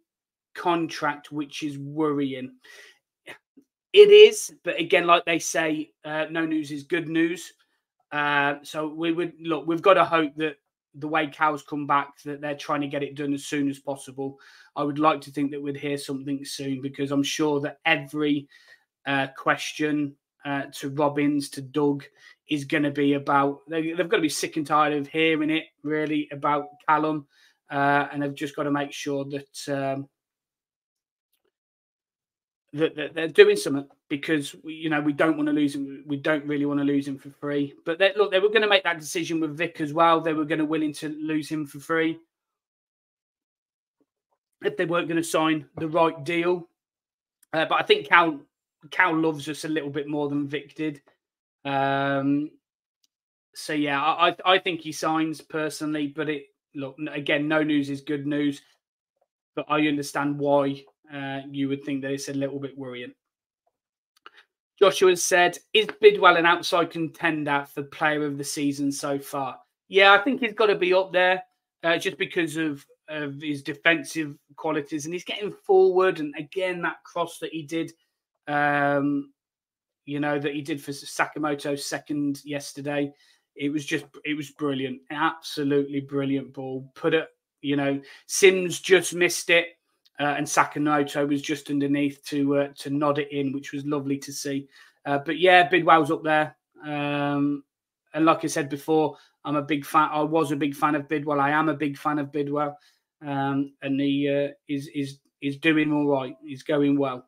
[0.55, 2.55] contract, which is worrying.
[3.93, 7.53] It is, but again, like they say, uh, no news is good news.
[8.11, 9.67] Uh, so we would look.
[9.67, 10.55] We've got to hope that
[10.95, 13.79] the way cows come back that they're trying to get it done as soon as
[13.79, 14.39] possible.
[14.75, 18.47] I would like to think that we'd hear something soon because I'm sure that every
[19.05, 22.03] uh, question uh, to Robins, to Doug,
[22.49, 25.49] is going to be about they, have got to be sick and tired of hearing
[25.49, 27.25] it really about Callum,
[27.71, 30.07] uh, and they've just got to make sure that um,
[32.73, 36.03] that, they're doing something because we, you know we don't want to lose him.
[36.05, 37.73] We don't really want to lose him for free.
[37.85, 40.21] But look, they were going to make that decision with Vic as well.
[40.21, 42.19] They were going to willing to lose him for free
[44.63, 46.67] if they weren't going to sign the right deal.
[47.53, 48.39] Uh, but I think Cal
[48.91, 51.01] Cal loves us a little bit more than Vic did.
[51.63, 52.51] Um,
[53.53, 58.01] so yeah, I I think he signs personally, but it look again, no news is
[58.01, 58.61] good news.
[59.55, 60.83] But I understand why
[61.13, 63.13] uh, you would think that it's a little bit worrying.
[64.79, 70.13] Joshua said, "Is Bidwell an outside contender for Player of the Season so far?" Yeah,
[70.13, 71.43] I think he's got to be up there,
[71.83, 76.19] uh, just because of of his defensive qualities, and he's getting forward.
[76.19, 77.91] And again, that cross that he did,
[78.47, 79.31] um,
[80.05, 83.11] you know, that he did for Sakamoto's second yesterday,
[83.55, 86.91] it was just it was brilliant, absolutely brilliant ball.
[86.95, 87.29] Put it,
[87.61, 89.69] you know, Simms just missed it.
[90.17, 94.17] Uh, and Sakamoto was just underneath to uh, to nod it in, which was lovely
[94.19, 94.67] to see.
[95.05, 96.55] Uh, but yeah, Bidwell's up there.
[96.85, 97.63] Um,
[98.13, 100.09] and like I said before, I'm a big fan.
[100.11, 101.39] I was a big fan of Bidwell.
[101.39, 102.77] I am a big fan of Bidwell,
[103.21, 106.35] um, and he uh, is is is doing all right.
[106.43, 107.27] He's going well.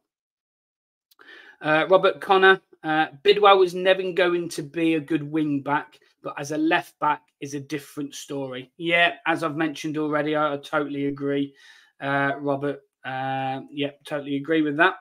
[1.61, 6.35] Uh, Robert Connor, uh, Bidwell was never going to be a good wing back, but
[6.39, 8.71] as a left back is a different story.
[8.77, 11.53] Yeah, as I've mentioned already, I, I totally agree,
[12.01, 12.81] uh, Robert.
[13.03, 14.95] Uh, yeah, totally agree with that.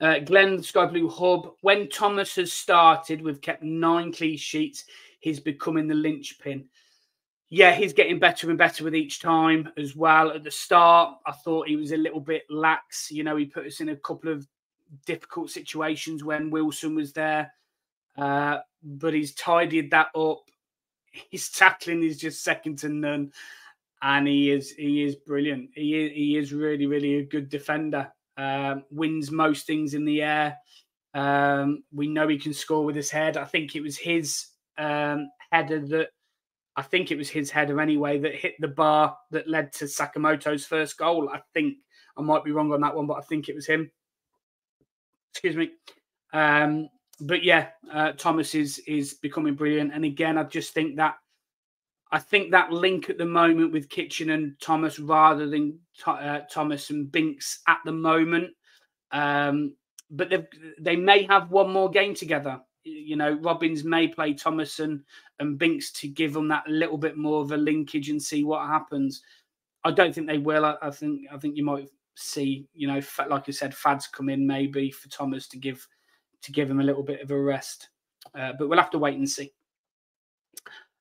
[0.00, 1.54] Uh, Glenn Sky Blue Hub.
[1.62, 4.84] When Thomas has started, we've kept nine clean sheets.
[5.20, 6.68] He's becoming the linchpin.
[7.50, 10.30] Yeah, he's getting better and better with each time as well.
[10.30, 13.10] At the start, I thought he was a little bit lax.
[13.10, 14.46] You know, he put us in a couple of
[15.06, 17.52] difficult situations when Wilson was there,
[18.18, 20.42] uh, but he's tidied that up.
[21.30, 23.32] His tackling is just second to none,
[24.02, 25.70] and he is he is brilliant.
[25.74, 30.22] He is, he is really really a good defender um, wins most things in the
[30.22, 30.56] air.
[31.12, 33.36] Um, we know he can score with his head.
[33.36, 34.46] I think it was his
[34.78, 36.10] um, header that
[36.78, 40.64] I think it was his header anyway that hit the bar that led to Sakamoto's
[40.64, 41.28] first goal.
[41.28, 41.74] I think
[42.16, 43.90] I might be wrong on that one, but I think it was him.
[45.32, 45.70] Excuse me.
[46.32, 46.88] Um,
[47.20, 51.16] but yeah, uh, Thomas is is becoming brilliant, and again, I just think that
[52.12, 56.90] I think that link at the moment with Kitching and Thomas rather than uh, Thomas
[56.90, 58.50] and Binks at the moment.
[59.10, 59.74] Um,
[60.12, 60.32] but
[60.80, 62.60] they may have one more game together.
[62.88, 65.02] You know, Robins may play Thomas and,
[65.56, 69.22] Binks to give them that little bit more of a linkage and see what happens.
[69.84, 70.64] I don't think they will.
[70.64, 74.28] I, I think I think you might see, you know, like I said, Fads come
[74.28, 75.86] in maybe for Thomas to give
[76.42, 77.90] to give him a little bit of a rest.
[78.34, 79.52] Uh, but we'll have to wait and see.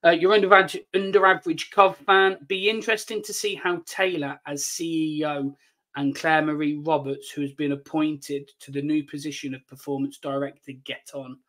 [0.06, 2.38] Uh, you're under, under average Cov fan.
[2.48, 5.54] Be interesting to see how Taylor, as CEO,
[5.96, 10.74] and Claire Marie Roberts, who has been appointed to the new position of performance director,
[10.84, 11.40] get on.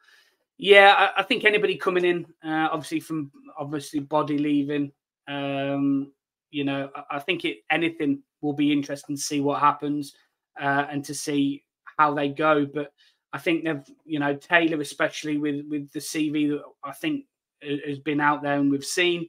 [0.59, 4.91] Yeah, I, I think anybody coming in, uh, obviously from obviously body leaving,
[5.29, 6.13] um,
[6.51, 10.15] you know, I, I, think it anything will be interesting to see what happens
[10.61, 11.65] uh, and to see
[11.97, 12.67] how they go.
[12.67, 12.93] But
[13.33, 17.27] I think they've, you know, Taylor especially with with the CV that I think
[17.63, 19.29] has been out there and we've seen.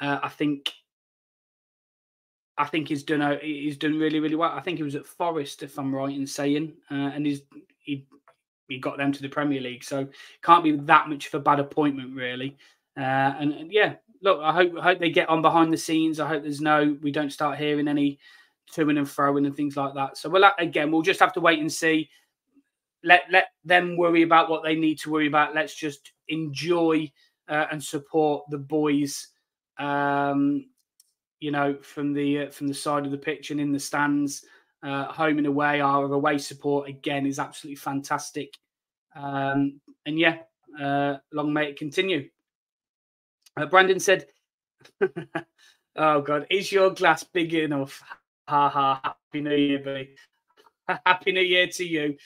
[0.00, 0.72] Uh, I think
[2.56, 4.52] I think he's done a, he's done really really well.
[4.52, 7.42] I think he was at Forest, if I'm right in saying, uh, and he's
[7.78, 8.06] he
[8.68, 10.08] he got them to the Premier League, so
[10.42, 12.56] can't be that much of a bad appointment really.
[12.96, 16.20] Uh, and, and, yeah, look, I hope I hope they get on behind the scenes.
[16.20, 18.18] I hope there's no we don't start hearing any
[18.74, 20.16] toing and throwing and things like that.
[20.16, 22.08] So we'll again we'll just have to wait and see
[23.06, 25.54] let let them worry about what they need to worry about.
[25.54, 27.10] Let's just enjoy
[27.48, 29.28] uh, and support the boys.
[29.78, 30.66] Um,
[31.40, 34.44] you know, from the uh, from the side of the pitch and in the stands,
[34.82, 35.80] uh, home and away.
[35.80, 38.54] Our away support again is absolutely fantastic.
[39.14, 40.38] Um, and yeah,
[40.80, 42.28] uh, long may it continue.
[43.56, 44.26] Uh, Brandon said,
[45.96, 48.02] "Oh God, is your glass big enough?"
[48.48, 49.00] Ha ha!
[49.02, 50.10] Happy New Year, buddy.
[51.06, 52.16] Happy New Year to you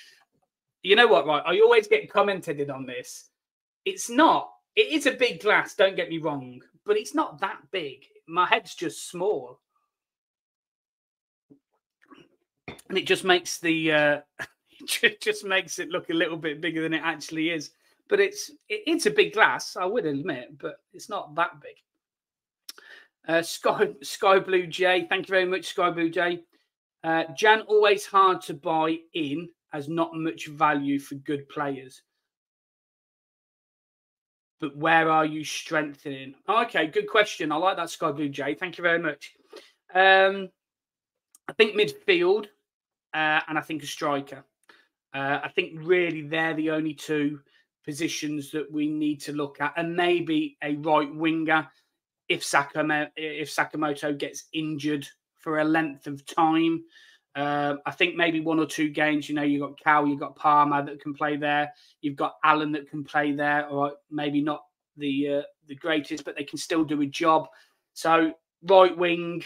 [0.83, 1.43] you know what, right?
[1.45, 3.29] I always get commented on this.
[3.85, 4.51] It's not.
[4.77, 5.75] It is a big glass.
[5.75, 8.07] Don't get me wrong, but it's not that big.
[8.27, 9.61] My head's just small,
[12.91, 14.21] and it just makes the uh,
[15.21, 17.71] just makes it look a little bit bigger than it actually is.
[18.09, 21.77] But it's it, it's a big glass, I would admit, but it's not that big.
[23.29, 26.41] Uh, Sky Sky Blue J, thank you very much, Sky Blue J.
[27.03, 32.03] Uh, Jan always hard to buy in has not much value for good players.
[34.61, 36.35] But where are you strengthening?
[36.49, 37.53] okay, good question.
[37.53, 38.55] I like that Sky Blue Jay.
[38.55, 39.33] Thank you very much.
[39.95, 40.51] Um,
[41.49, 42.47] I think midfield
[43.15, 44.45] uh, and I think a striker.
[45.13, 47.41] Uh, I think really they're the only two
[47.85, 51.69] positions that we need to look at, and maybe a right winger
[52.29, 55.07] if Sakamoto, if Sakamoto gets injured
[55.39, 56.85] for a length of time.
[57.35, 60.37] Uh, I think maybe one or two games, you know, you've got Cal, you've got
[60.37, 61.73] Palmer that can play there.
[62.01, 64.65] You've got Allen that can play there, or maybe not
[64.97, 67.47] the uh, the greatest, but they can still do a job.
[67.93, 68.33] So
[68.63, 69.43] right wing,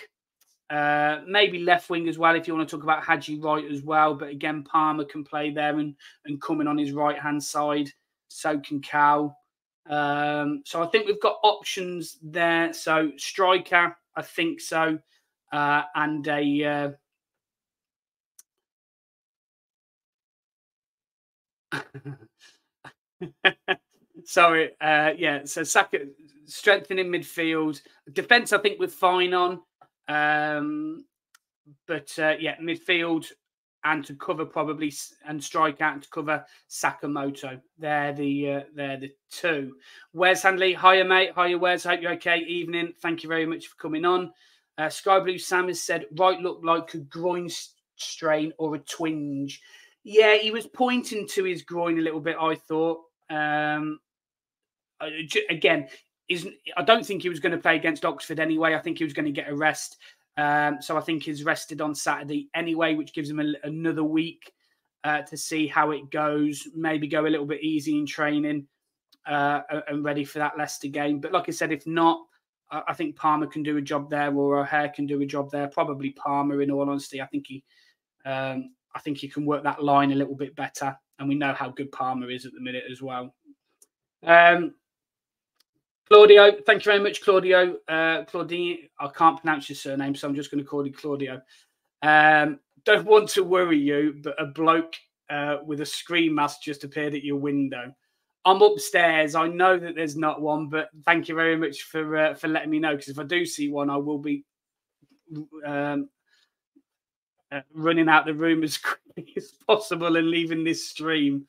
[0.71, 3.83] uh, maybe left wing as well, if you want to talk about Haji right as
[3.83, 4.15] well.
[4.15, 5.95] But again, Palmer can play there and,
[6.25, 7.91] and coming on his right hand side.
[8.29, 9.37] So can Cal.
[9.89, 12.73] Um, so I think we've got options there.
[12.73, 14.99] So striker, I think so,
[15.53, 16.97] uh, and a.
[21.73, 23.53] Uh...
[24.25, 25.45] Sorry, uh, yeah.
[25.45, 25.99] So Saka
[26.47, 27.81] strengthening midfield,
[28.13, 28.53] defense.
[28.53, 29.61] I think we're fine on,
[30.09, 31.05] um,
[31.87, 33.27] but uh, yeah, midfield
[33.85, 34.93] and to cover probably
[35.27, 37.61] and strike out to cover Sakamoto.
[37.79, 39.77] They're the uh, they're the two.
[40.13, 41.85] Where's Handley, hiya mate, hiya Wes.
[41.85, 42.39] Hope you're okay.
[42.39, 42.95] Evening.
[43.01, 44.33] Thank you very much for coming on.
[44.77, 47.49] Uh, Sky Blue Sam has said right look like a groin
[47.97, 49.61] strain or a twinge.
[50.03, 52.37] Yeah, he was pointing to his groin a little bit.
[52.41, 53.01] I thought.
[53.31, 54.01] Um,
[55.51, 55.89] again,
[56.29, 58.75] isn't I don't think he was going to play against Oxford anyway.
[58.75, 59.99] I think he was going to get a rest.
[60.37, 64.53] Um, so I think he's rested on Saturday anyway, which gives him a, another week
[65.05, 66.67] uh, to see how it goes.
[66.75, 68.67] Maybe go a little bit easy in training
[69.27, 71.21] uh, and ready for that Leicester game.
[71.21, 72.21] But like I said, if not,
[72.71, 75.69] I think Palmer can do a job there, or O'Hare can do a job there.
[75.69, 77.21] Probably Palmer, in all honesty.
[77.21, 77.63] I think he,
[78.25, 81.53] um, I think he can work that line a little bit better, and we know
[81.53, 83.35] how good Palmer is at the minute as well.
[84.25, 84.75] Um,
[86.09, 87.77] Claudio, thank you very much, Claudio.
[87.89, 91.41] Uh, Claudine, I can't pronounce your surname, so I'm just going to call you Claudio.
[92.03, 94.95] Um, don't want to worry you, but a bloke
[95.31, 97.95] uh, with a screen mask just appeared at your window.
[98.45, 99.35] I'm upstairs.
[99.35, 102.71] I know that there's not one, but thank you very much for uh, for letting
[102.71, 102.93] me know.
[102.93, 104.45] Because if I do see one, I will be
[105.65, 106.11] um,
[107.51, 108.77] uh, running out the room as
[109.15, 111.47] quickly as possible and leaving this stream.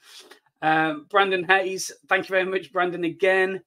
[0.61, 3.61] Um, Brandon Hayes, thank you very much, Brandon, again.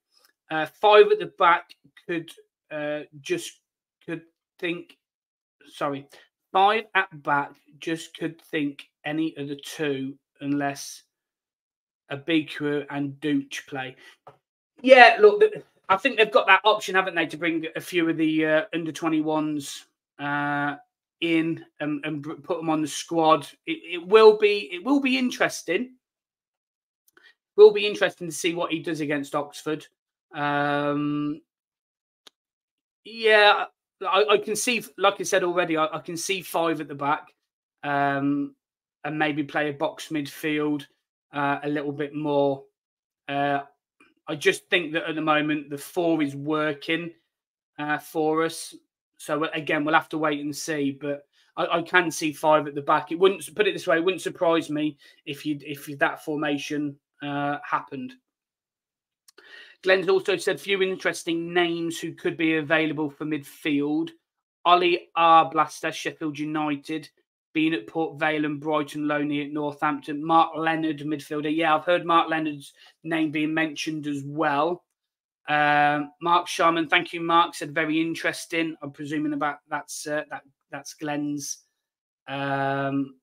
[0.50, 1.74] Uh, five at the back
[2.06, 2.30] could
[2.70, 3.60] uh, just
[4.04, 4.22] could
[4.58, 4.96] think.
[5.66, 6.06] Sorry,
[6.52, 11.02] five at back just could think any of the two unless
[12.10, 13.96] a Abiku and Dooch play.
[14.80, 15.42] Yeah, look,
[15.88, 18.62] I think they've got that option, haven't they, to bring a few of the uh,
[18.72, 19.84] under 21s
[20.18, 20.76] uh,
[21.20, 23.48] in and, and, put them on the squad.
[23.66, 25.94] It, it, will be it will be interesting.
[27.56, 29.86] Will be interesting to see what he does against Oxford.
[30.34, 31.40] Um,
[33.04, 33.64] yeah,
[34.06, 36.94] I, I, can see, like I said already, I, I, can see five at the
[36.94, 37.32] back,
[37.82, 38.54] um,
[39.04, 40.84] and maybe play a box midfield
[41.32, 42.64] uh, a little bit more.
[43.28, 43.60] Uh,
[44.26, 47.10] I just think that at the moment the four is working
[47.78, 48.74] uh, for us.
[49.16, 50.96] So again, we'll have to wait and see.
[50.98, 51.22] But
[51.56, 53.10] I, I, can see five at the back.
[53.10, 53.96] It wouldn't put it this way.
[53.96, 58.12] It wouldn't surprise me if you if that formation uh, happened.
[59.84, 64.10] Glenn's also said few interesting names who could be available for midfield.
[64.64, 67.08] Ollie Arblaster, Sheffield United,
[67.54, 70.24] being at Port Vale and Brighton Loney at Northampton.
[70.24, 71.54] Marc Leonard, midfielder.
[71.54, 72.72] Yeah, I've heard Marc Leonard's
[73.04, 74.84] name being mentioned as well.
[75.48, 77.54] Um, Mark Sharman, thank you, Mark.
[77.54, 78.76] Said very interesting.
[78.82, 81.58] I'm presuming about that's uh, that that's Glenn's
[82.26, 83.14] um,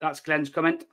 [0.00, 0.84] that's Glenn's comment.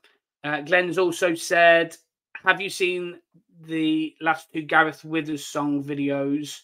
[0.44, 1.96] Uh, Glenn's also said,
[2.44, 3.20] "Have you seen
[3.64, 6.62] the last two Gareth Withers song videos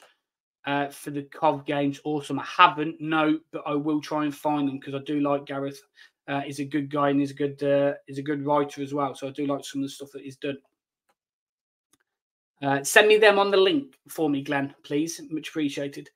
[0.66, 2.00] uh, for the Cov games.
[2.04, 2.40] Awesome.
[2.40, 5.82] I haven't, no, but I will try and find them because I do like Gareth.
[6.28, 8.94] Uh, he's a good guy and he's a good uh, he's a good writer as
[8.94, 9.16] well.
[9.16, 10.58] So I do like some of the stuff that he's done.
[12.62, 15.20] Uh, send me them on the link for me, Glenn, please.
[15.32, 16.10] Much appreciated.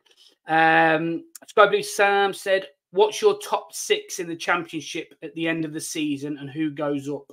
[0.47, 5.65] Um, Sky Blue Sam said, "What's your top six in the championship at the end
[5.65, 7.31] of the season, and who goes up?"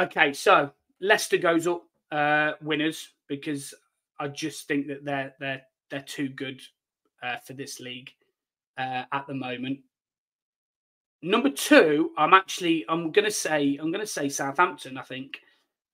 [0.00, 0.72] Okay, so
[1.04, 3.74] Leicester goes up uh, winners because
[4.18, 6.62] I just think that they're they're they're too good
[7.22, 8.10] uh, for this league
[8.78, 9.80] uh, at the moment.
[11.20, 14.96] Number two, I'm actually I'm gonna say I'm gonna say Southampton.
[14.96, 15.40] I think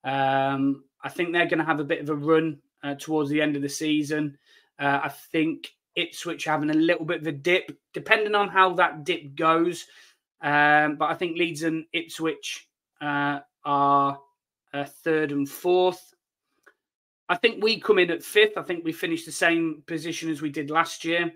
[0.04, 3.56] um, I think they're gonna have a bit of a run uh, towards the end
[3.56, 4.38] of the season.
[4.78, 9.02] Uh, I think Ipswich having a little bit of a dip, depending on how that
[9.04, 9.86] dip goes.
[10.40, 12.68] Um, but I think Leeds and Ipswich
[13.00, 14.18] uh, are
[14.72, 16.14] uh, third and fourth.
[17.28, 18.56] I think we come in at fifth.
[18.56, 21.32] I think we finished the same position as we did last year.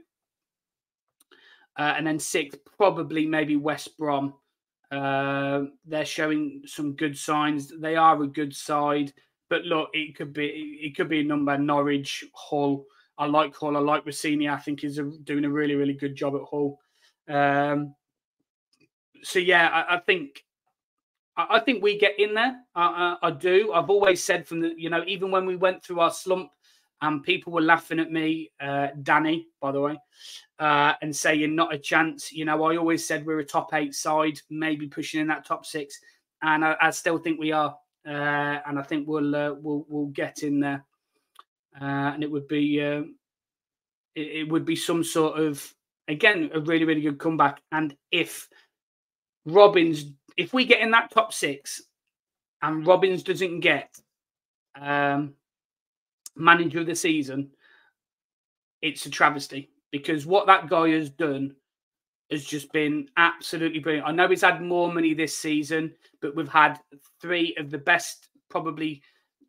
[1.77, 4.35] Uh, and then sixth, probably maybe West Brom.
[4.91, 7.73] Uh, they're showing some good signs.
[7.81, 9.13] They are a good side,
[9.51, 11.59] but look, it could be it could be a number.
[11.59, 12.85] Norwich, Hull.
[13.19, 13.77] I like Hull.
[13.77, 14.53] I like Rosenior.
[14.53, 16.79] I think he's a, doing a really really good job at Hull.
[17.29, 17.95] Um,
[19.23, 20.44] so yeah, I, I think
[21.37, 22.57] I, think we get in there.
[22.75, 23.73] I, I, I do.
[23.73, 26.51] I've always said from the, you know, even when we went through our slump
[27.03, 29.99] and people were laughing at me, uh, Danny, by the way,
[30.59, 32.33] uh, and saying not a chance.
[32.33, 35.67] You know, I always said we're a top eight side, maybe pushing in that top
[35.67, 35.99] six,
[36.43, 37.77] and I, I still think we are.
[38.07, 40.85] uh, and I think we'll uh, we'll we'll get in there,
[41.81, 43.17] uh, and it would be um,
[44.15, 45.75] it, it, would be some sort of
[46.07, 47.61] again a really really good comeback.
[47.73, 48.49] And if
[49.47, 50.05] Robins,
[50.37, 51.83] if we get in that top six,
[52.63, 53.99] and Robins doesn't get
[54.81, 55.35] um,
[56.37, 57.51] manager of the season,
[58.81, 61.55] it's a travesty because what that guy has done
[62.31, 64.07] has just been absolutely brilliant.
[64.07, 66.81] I know he's had more money this season, but we've had
[67.21, 69.03] three of the best probably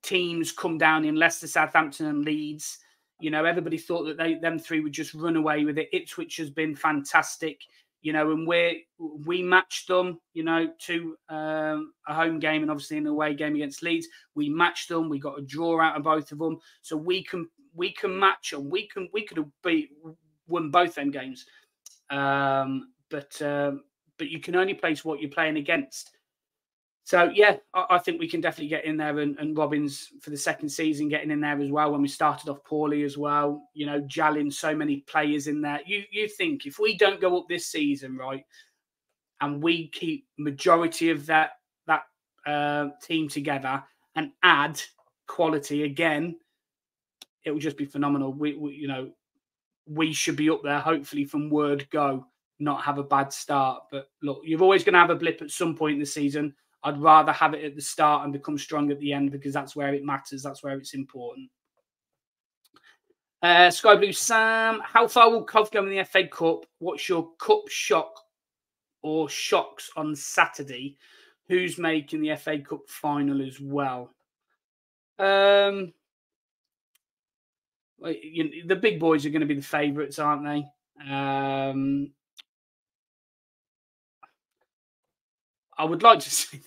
[0.04, 2.80] teams come down in Leicester, Southampton, and Leeds.
[3.20, 5.90] You know, everybody thought that they them three would just run away with it.
[5.94, 7.62] Ipswich has been fantastic.
[8.06, 10.20] You know, and we we matched them.
[10.34, 14.08] You know, to um, a home game and obviously an away game against Leeds.
[14.36, 15.10] We matched them.
[15.10, 18.52] We got a draw out of both of them, so we can we can match
[18.52, 18.70] them.
[18.70, 19.90] We can we could have beat
[20.48, 21.48] won both them games.
[22.12, 23.82] Um, but um,
[24.20, 26.15] but you can only place what you're playing against.
[27.06, 30.32] So yeah, I, I, think we can definitely get in there, and, and Robins for
[30.32, 31.92] the second season getting in there as well.
[31.92, 35.80] When we started off poorly as well, you know, jalling so many players in there.
[35.86, 38.44] You you think if we don't go up this season, right,
[39.40, 41.52] and we keep majority of that
[41.86, 42.06] that
[42.48, 43.84] uh, team together
[44.16, 44.82] and add
[45.28, 46.36] quality again,
[47.44, 48.34] it will just be phenomenal.
[48.34, 49.12] We, we you know
[49.88, 52.26] we should be up there, hopefully, from word go,
[52.58, 53.84] not have a bad start.
[53.92, 56.56] But look, you're always going to have a blip at some point in the season.
[56.86, 59.76] I'd rather have it at the start and become strong at the end because that's
[59.76, 60.44] where it matters.
[60.44, 61.50] That's where it's important.
[63.42, 66.66] Uh, Sky Blue Sam, how far will Cov go in the FA Cup?
[66.78, 68.14] What's your cup shock
[69.02, 70.98] or shocks on Saturday?
[71.48, 74.14] Who's making the FA Cup final as well?
[75.18, 75.92] Um,
[78.04, 81.12] you know, the big boys are going to be the favourites, aren't they?
[81.12, 82.12] Um,
[85.78, 86.62] I would like to see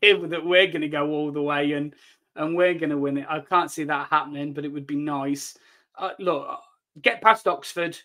[0.00, 1.94] that we're going to go all the way and
[2.36, 3.26] and we're going to win it.
[3.28, 5.56] I can't see that happening, but it would be nice.
[5.98, 6.60] Uh, look,
[7.02, 7.98] get past Oxford,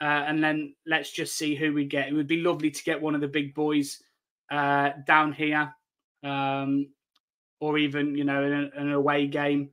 [0.00, 2.08] uh, and then let's just see who we get.
[2.08, 4.02] It would be lovely to get one of the big boys
[4.50, 5.74] uh, down here,
[6.22, 6.88] um,
[7.60, 9.70] or even you know an, an away game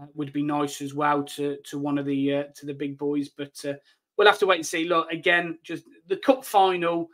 [0.00, 2.98] uh, would be nice as well to to one of the uh, to the big
[2.98, 3.28] boys.
[3.28, 3.74] But uh,
[4.16, 4.88] we'll have to wait and see.
[4.88, 7.08] Look again, just the cup final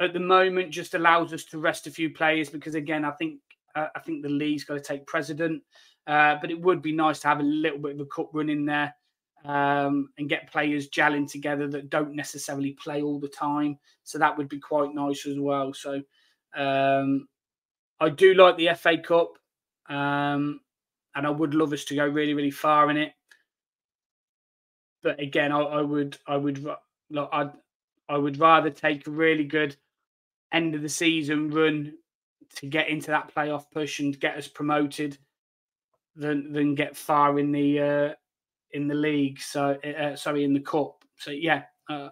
[0.00, 3.40] at the moment just allows us to rest a few players because again, I think
[3.74, 5.62] uh, I think the league's got to take precedent.
[6.06, 8.48] Uh, but it would be nice to have a little bit of a cup run
[8.48, 8.94] in there.
[9.44, 13.78] Um, and get players gelling together that don't necessarily play all the time.
[14.02, 15.72] So that would be quite nice as well.
[15.72, 16.02] So
[16.56, 17.28] um,
[18.00, 19.38] I do like the FA Cup.
[19.88, 20.60] Um,
[21.14, 23.12] and I would love us to go really, really far in it.
[25.02, 26.66] But again, I, I would, I would,
[27.32, 27.52] I'd,
[28.08, 29.76] I would rather take a really good
[30.52, 31.92] end of the season run
[32.56, 35.18] to get into that playoff push and get us promoted
[36.14, 38.14] than than get far in the uh,
[38.72, 39.40] in the league.
[39.40, 41.04] So uh, sorry, in the cup.
[41.18, 42.10] So yeah, uh,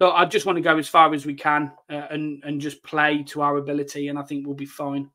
[0.00, 3.22] I just want to go as far as we can uh, and and just play
[3.24, 5.10] to our ability, and I think we'll be fine.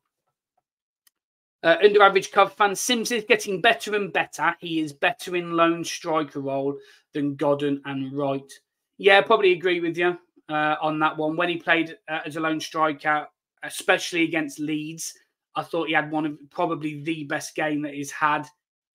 [1.62, 4.54] Uh, under average Cov fan, Simms is getting better and better.
[4.60, 6.76] He is better in lone striker role
[7.14, 8.52] than Godden and Wright.
[8.98, 10.18] Yeah, probably agree with you
[10.48, 11.36] uh, on that one.
[11.36, 13.26] When he played uh, as a lone striker,
[13.62, 15.14] especially against Leeds,
[15.56, 18.46] I thought he had one of probably the best game that he's had.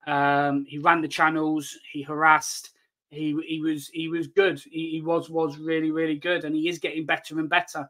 [0.07, 2.71] Um, he ran the channels, he harassed,
[3.09, 4.59] he he was he was good.
[4.59, 7.89] He, he was was really really good, and he is getting better and better.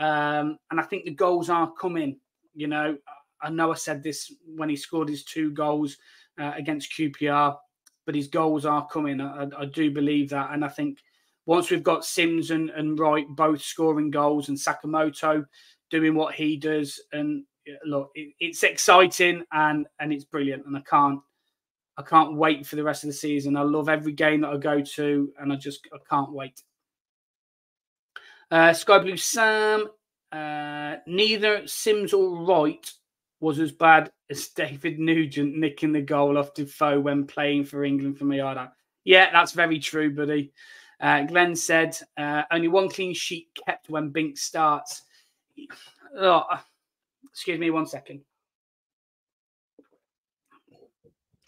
[0.00, 2.18] Um, and I think the goals are coming.
[2.54, 2.96] You know,
[3.42, 5.98] I know I said this when he scored his two goals
[6.40, 7.56] uh, against QPR,
[8.06, 9.20] but his goals are coming.
[9.20, 10.50] I, I, do believe that.
[10.52, 10.98] And I think
[11.46, 15.44] once we've got Simms and, and Wright both scoring goals and Sakamoto
[15.90, 17.44] doing what he does, and
[17.84, 20.66] look, it, it's exciting and and it's brilliant.
[20.66, 21.20] And I can't
[21.96, 23.56] I can't wait for the rest of the season.
[23.56, 26.62] I love every game that I go to, and I just I can't wait.
[28.50, 29.88] Uh, Sky Blue Sam,
[30.32, 32.90] uh, neither Simms or Wright
[33.40, 38.18] was as bad as David Nugent nicking the goal off Defoe when playing for England
[38.18, 38.70] for Mayada.
[39.04, 40.52] Yeah, that's very true, buddy.
[41.00, 45.02] Uh, Glenn said uh, only one clean sheet kept when Bink starts.
[46.16, 46.44] Oh,
[47.30, 48.20] excuse me one second.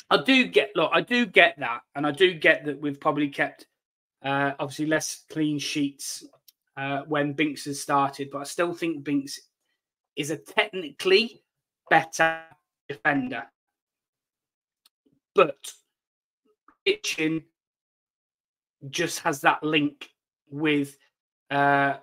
[0.08, 3.28] I do get look, I do get that, and I do get that we've probably
[3.28, 3.66] kept
[4.22, 6.24] uh, obviously less clean sheets
[6.76, 9.40] uh, when Binks has started, but I still think Binks
[10.16, 11.42] is a technically
[11.90, 12.40] better
[12.88, 13.44] defender.
[15.34, 15.72] But
[16.86, 17.42] Kitching
[18.90, 20.10] just has that link
[20.50, 20.96] with
[21.50, 21.94] uh,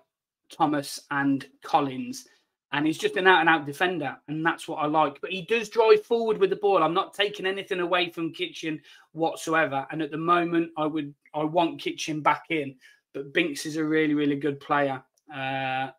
[0.50, 2.28] Thomas and Collins.
[2.74, 5.22] and he's just an out and out defender, and that's what I like.
[5.22, 6.82] But he does drive forward with the ball.
[6.82, 8.80] I'm not taking anything away from Kitching
[9.12, 9.86] whatsoever.
[9.92, 12.76] And at the moment, I would I want Kitching back in,
[13.14, 15.04] but Binks is a really really good player.
[15.34, 15.90] Uh,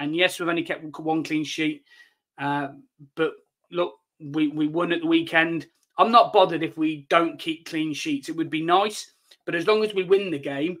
[0.00, 1.84] and yes, we've only kept one clean sheet,
[2.38, 2.68] uh,
[3.14, 3.34] but
[3.70, 5.66] look, we we won at the weekend.
[5.98, 8.28] I'm not bothered if we don't keep clean sheets.
[8.28, 9.12] It would be nice,
[9.46, 10.78] but as long as we win the game,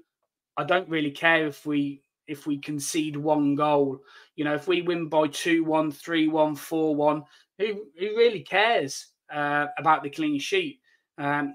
[0.56, 3.98] I don't really care if we if we concede one goal.
[4.36, 7.22] You know, if we win by 2 1, 3 1, 4 1,
[7.58, 7.66] who,
[7.98, 10.80] who really cares uh, about the clean sheet?
[11.18, 11.54] Um,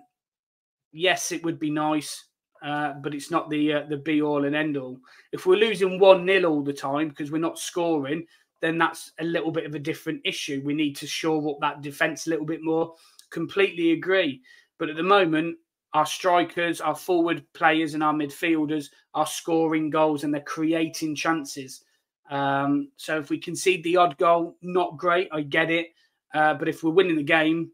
[0.91, 2.25] yes, it would be nice,
[2.63, 4.99] uh, but it's not the uh, the be all and end all.
[5.31, 8.25] If we're losing 1 0 all the time because we're not scoring,
[8.61, 10.61] then that's a little bit of a different issue.
[10.63, 12.93] We need to shore up that defence a little bit more.
[13.31, 14.41] Completely agree.
[14.77, 15.57] But at the moment,
[15.93, 21.83] our strikers, our forward players, and our midfielders are scoring goals and they're creating chances.
[22.29, 25.29] Um, so if we concede the odd goal, not great.
[25.31, 25.87] I get it,
[26.33, 27.71] uh, but if we're winning the game,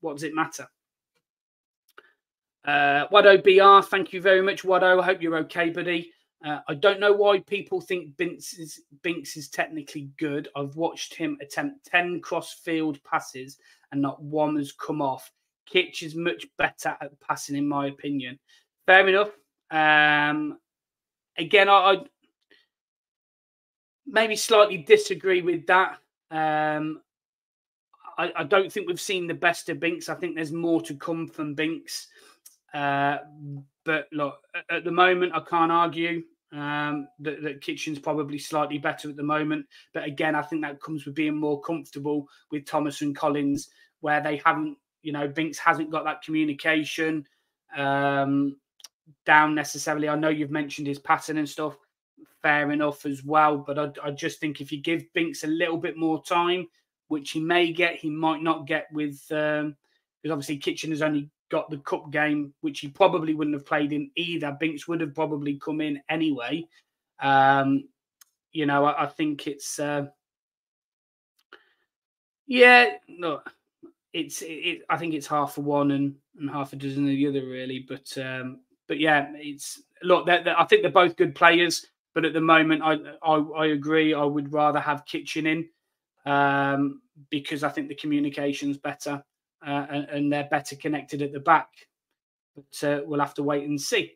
[0.00, 0.66] what does it matter?
[2.64, 5.00] Uh, Wado BR, thank you very much, Wado.
[5.00, 6.10] I hope you're okay, buddy.
[6.44, 10.48] Uh, I don't know why people think Binks is, Binks is technically good.
[10.56, 13.58] I've watched him attempt 10 cross field passes
[13.92, 15.30] and not one has come off.
[15.66, 18.38] Kitch is much better at passing, in my opinion.
[18.86, 19.30] Fair enough.
[19.70, 20.58] Um,
[21.38, 21.96] again, I, I
[24.06, 25.98] maybe slightly disagree with that.
[26.30, 27.00] Um,
[28.18, 30.08] I, I, don't think we've seen the best of Binks.
[30.08, 32.08] I think there's more to come from Binks.
[32.72, 33.18] Uh,
[33.84, 34.38] but look,
[34.70, 39.22] at the moment, I can't argue um, that, that Kitching's probably slightly better at the
[39.22, 39.66] moment.
[39.92, 43.68] But again, I think that comes with being more comfortable with Thomas and Collins,
[44.00, 47.26] where they haven't you know, Binks hasn't got that communication
[47.76, 48.56] um,
[49.26, 50.08] down necessarily.
[50.08, 51.76] I know you've mentioned his pattern and stuff.
[52.42, 53.58] Fair enough as well.
[53.58, 56.66] But I, I just think if you give Binks a little bit more time,
[57.08, 59.76] which he may get, he might not get with, um,
[60.22, 63.92] because obviously Kitching has only got the cup game, which he probably wouldn't have played
[63.92, 64.56] in either.
[64.58, 66.66] Binks would have probably come in anyway.
[67.20, 67.88] Um,
[68.52, 70.06] you know, I, I think it's, uh,
[72.46, 73.40] yeah, no,
[74.14, 77.26] it's it, I think it's half for one and, and half a dozen of the
[77.26, 77.84] other really.
[77.86, 80.24] But um, but yeah, it's look.
[80.24, 81.84] They're, they're, I think they're both good players,
[82.14, 84.14] but at the moment, I I, I agree.
[84.14, 85.68] I would rather have Kitching in
[86.32, 89.22] um, because I think the communication's better
[89.66, 91.68] uh, and, and, they're better connected at the back.
[92.54, 94.12] But uh, we'll have to wait and see.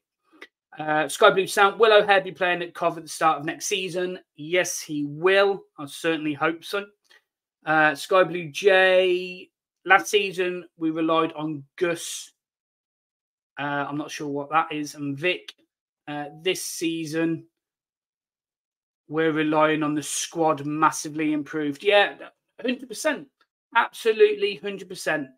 [0.78, 4.18] Uh, Sky Blue Sound, will be playing at Cov at the start of next season?
[4.36, 5.62] Yes, he will.
[5.78, 6.86] I certainly hope so.
[7.66, 9.48] Uh, Sky Blue J,
[9.88, 12.32] Last season, we relied on Gus.
[13.58, 14.94] Uh, I'm not sure what that is.
[14.94, 15.54] And Vic.
[16.06, 17.46] Uh, this season,
[19.08, 21.82] we're relying on the squad massively improved.
[21.82, 22.16] Yeah,
[22.62, 23.24] 100%.
[23.74, 25.28] Absolutely 100%.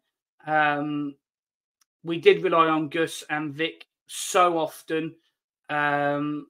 [0.48, 1.14] Um,
[2.02, 5.14] we did rely on Gus and Vic so often.
[5.68, 6.48] Um,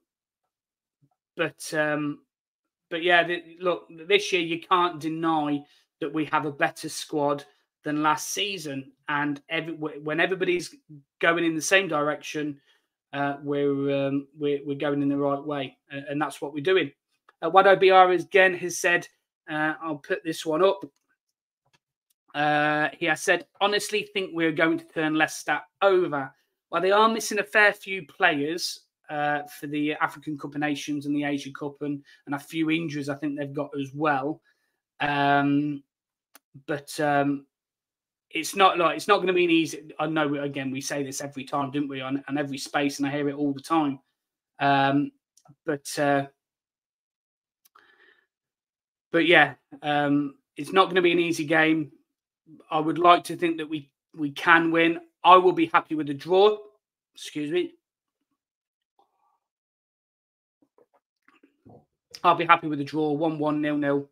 [1.37, 2.19] but um,
[2.89, 3.27] but yeah,
[3.59, 5.61] look, this year you can't deny
[5.99, 7.45] that we have a better squad
[7.83, 8.91] than last season.
[9.09, 10.75] And every, when everybody's
[11.19, 12.59] going in the same direction,
[13.13, 16.63] uh, we're, um, we're, we're going in the right way, and, and that's what we're
[16.63, 16.91] doing.
[17.41, 19.07] Uh, Wado BR again has said,
[19.49, 20.85] uh, I'll put this one up.
[22.33, 26.33] Uh, he has said, honestly, think we're going to turn Leicester over.
[26.69, 31.05] Well, they are missing a fair few players uh, for the African Cup of Nations
[31.05, 34.41] and the Asia Cup, and, and a few injuries I think they've got as well.
[35.01, 35.83] Um,
[36.65, 37.45] but um,
[38.33, 39.91] it's not like it's not going to be an easy.
[39.99, 42.01] I know again we say this every time, didn't we?
[42.01, 43.99] On, on every space, and I hear it all the time.
[44.59, 45.11] Um,
[45.65, 46.27] but uh,
[49.11, 51.91] but yeah, um, it's not going to be an easy game.
[52.69, 54.99] I would like to think that we we can win.
[55.23, 56.57] I will be happy with the draw.
[57.13, 57.73] Excuse me.
[62.23, 63.11] I'll be happy with the draw.
[63.11, 64.09] One one nil nil.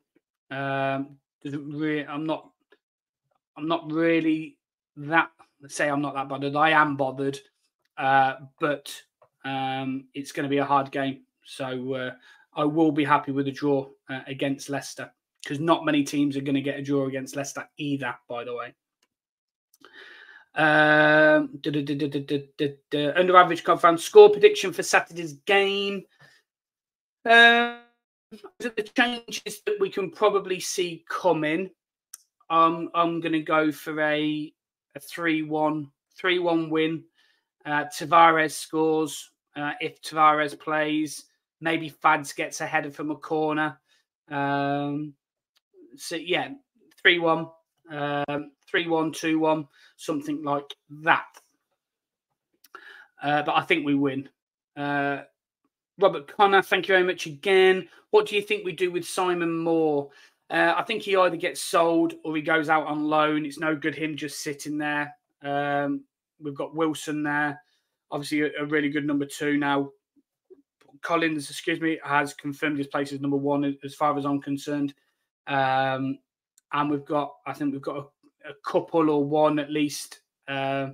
[0.51, 2.05] Um, doesn't really.
[2.05, 2.49] I'm not
[3.57, 4.57] I'm not really
[4.97, 5.29] that
[5.67, 6.55] say I'm not that bothered.
[6.55, 7.39] I am bothered,
[7.97, 8.93] uh, but
[9.43, 11.21] um, it's going to be a hard game.
[11.45, 12.11] So uh,
[12.55, 15.11] I will be happy with a draw uh, against Leicester
[15.43, 18.15] because not many teams are going to get a draw against Leicester either.
[18.27, 18.73] By the way.
[20.55, 21.59] Um,
[23.15, 26.03] under average confirmed score prediction for Saturday's game.
[27.25, 27.77] Uh,
[28.59, 31.69] the changes that we can probably see coming.
[32.49, 34.53] I'm I'm going to go for a
[34.95, 37.03] a three one three one win.
[37.65, 39.31] Uh, Tavares scores.
[39.55, 41.25] Uh, if Tavares plays,
[41.59, 43.77] maybe Fads gets ahead from a corner.
[44.29, 45.13] Um,
[45.95, 46.49] so yeah,
[47.01, 47.49] three one,
[47.91, 48.51] um,
[49.97, 51.25] something like that.
[53.21, 54.29] Uh, but I think we win.
[54.77, 55.23] Uh,
[55.97, 57.89] Robert Connor, thank you very much again.
[58.11, 60.09] What do you think we do with Simon Moore?
[60.49, 63.45] Uh, I think he either gets sold or he goes out on loan.
[63.45, 65.13] It's no good him just sitting there.
[65.43, 66.03] Um,
[66.39, 67.61] we've got Wilson there,
[68.11, 69.91] obviously a, a, really good number two now.
[71.01, 74.93] Collins, excuse me, has confirmed his place as number one as far as I'm concerned.
[75.47, 76.19] Um,
[76.73, 80.89] and we've got, I think we've got a, a couple or one at least uh,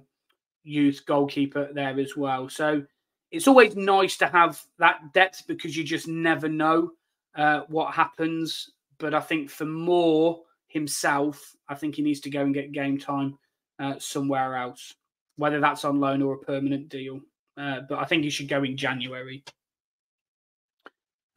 [0.64, 2.50] youth goalkeeper there as well.
[2.50, 2.84] So
[3.32, 6.92] it's always nice to have that depth because you just never know
[7.36, 8.72] uh, what happens.
[8.98, 12.98] But I think for Moore himself, I think he needs to go and get game
[12.98, 13.38] time
[13.80, 14.94] uh, somewhere else,
[15.38, 17.20] whether that's on loan or a permanent deal.
[17.58, 19.44] Uh, but I think he should go in January.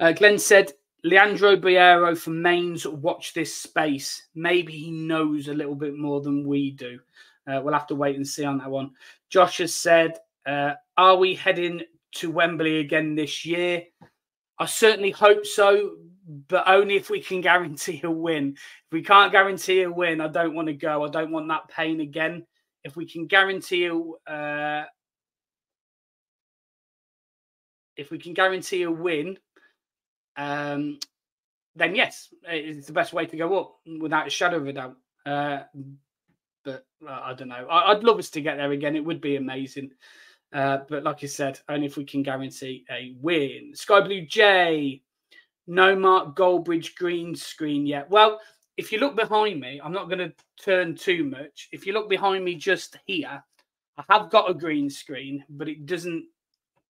[0.00, 0.72] Uh, Glenn said,
[1.04, 4.26] Leandro Barreiro from Mainz, watch this space.
[4.34, 6.98] Maybe he knows a little bit more than we do.
[7.46, 8.90] Uh, we'll have to wait and see on that one.
[9.30, 11.82] Josh has said, uh, Are we heading
[12.16, 13.84] to Wembley again this year?
[14.59, 15.96] I certainly hope so,
[16.29, 18.55] but only if we can guarantee a win.
[18.57, 21.05] If we can't guarantee a win, I don't want to go.
[21.05, 22.47] I don't want that pain again.
[22.85, 23.97] If we can guarantee a,
[24.31, 24.85] uh,
[27.97, 29.37] if we can guarantee a win,
[30.37, 30.99] um,
[31.74, 34.97] then yes, it's the best way to go up without a shadow of a doubt.
[35.26, 35.61] Uh,
[36.64, 37.66] but uh, I don't know.
[37.68, 38.97] I, would love us to get there again.
[38.97, 39.91] It would be amazing.
[40.53, 43.72] Uh, but like I said, only if we can guarantee a win.
[43.74, 45.03] Sky Blue J,
[45.68, 48.10] no Mark Goldbridge green screen yet.
[48.10, 48.40] Well,
[48.76, 51.68] if you look behind me, I'm not going to turn too much.
[51.72, 53.42] If you look behind me just here,
[53.98, 56.24] I have got a green screen, but it doesn't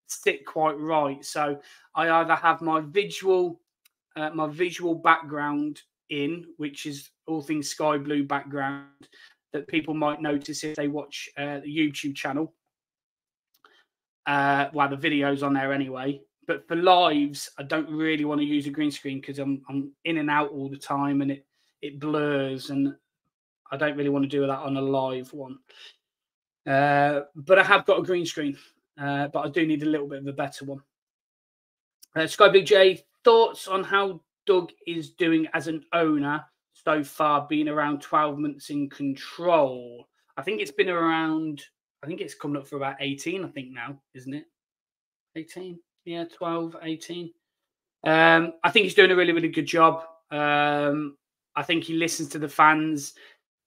[0.06, 1.24] sit quite right.
[1.24, 1.60] So
[1.94, 3.60] I either have my visual,
[4.16, 9.08] uh, my visual background in, which is all things sky blue background
[9.52, 12.54] that people might notice if they watch uh, the YouTube channel.
[14.26, 16.20] Uh, well, the videos on there anyway.
[16.48, 19.92] But for lives, I don't really want to use a green screen because I'm I'm
[20.04, 21.46] in and out all the time and it
[21.82, 22.96] it blurs and
[23.70, 25.58] I don't really want to do that on a live one.
[26.66, 28.56] Uh, but I have got a green screen,
[28.98, 30.80] uh, but I do need a little bit of a better one.
[32.16, 36.42] Uh, Sky Blue J, thoughts on how Doug is doing as an owner
[36.72, 40.08] so far, being around 12 months in control?
[40.38, 41.62] I think it's been around,
[42.02, 44.44] I think it's coming up for about 18, I think now, isn't it?
[45.36, 45.78] 18?
[46.08, 47.30] Yeah, 12, 18.
[48.02, 50.04] Um, I think he's doing a really, really good job.
[50.30, 51.18] Um,
[51.54, 53.12] I think he listens to the fans.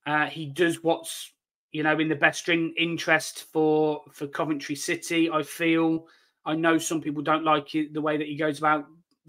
[0.07, 1.31] Uh, he does what's
[1.71, 5.29] you know in the best interest for for Coventry City.
[5.29, 6.07] I feel.
[6.43, 8.85] I know some people don't like it, the way that he goes about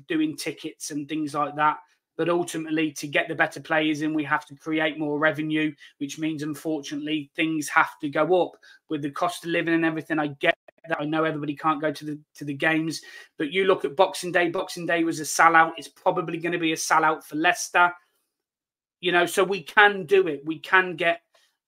[0.09, 1.77] doing tickets and things like that.
[2.17, 6.19] But ultimately, to get the better players in, we have to create more revenue, which
[6.19, 8.53] means, unfortunately, things have to go up
[8.89, 10.19] with the cost of living and everything.
[10.19, 10.52] I get
[10.89, 11.01] that.
[11.01, 13.01] I know everybody can't go to the to the games,
[13.39, 14.49] but you look at Boxing Day.
[14.49, 15.73] Boxing Day was a sellout.
[15.77, 17.93] It's probably going to be a sellout for Leicester
[19.03, 21.21] you know so we can do it we can get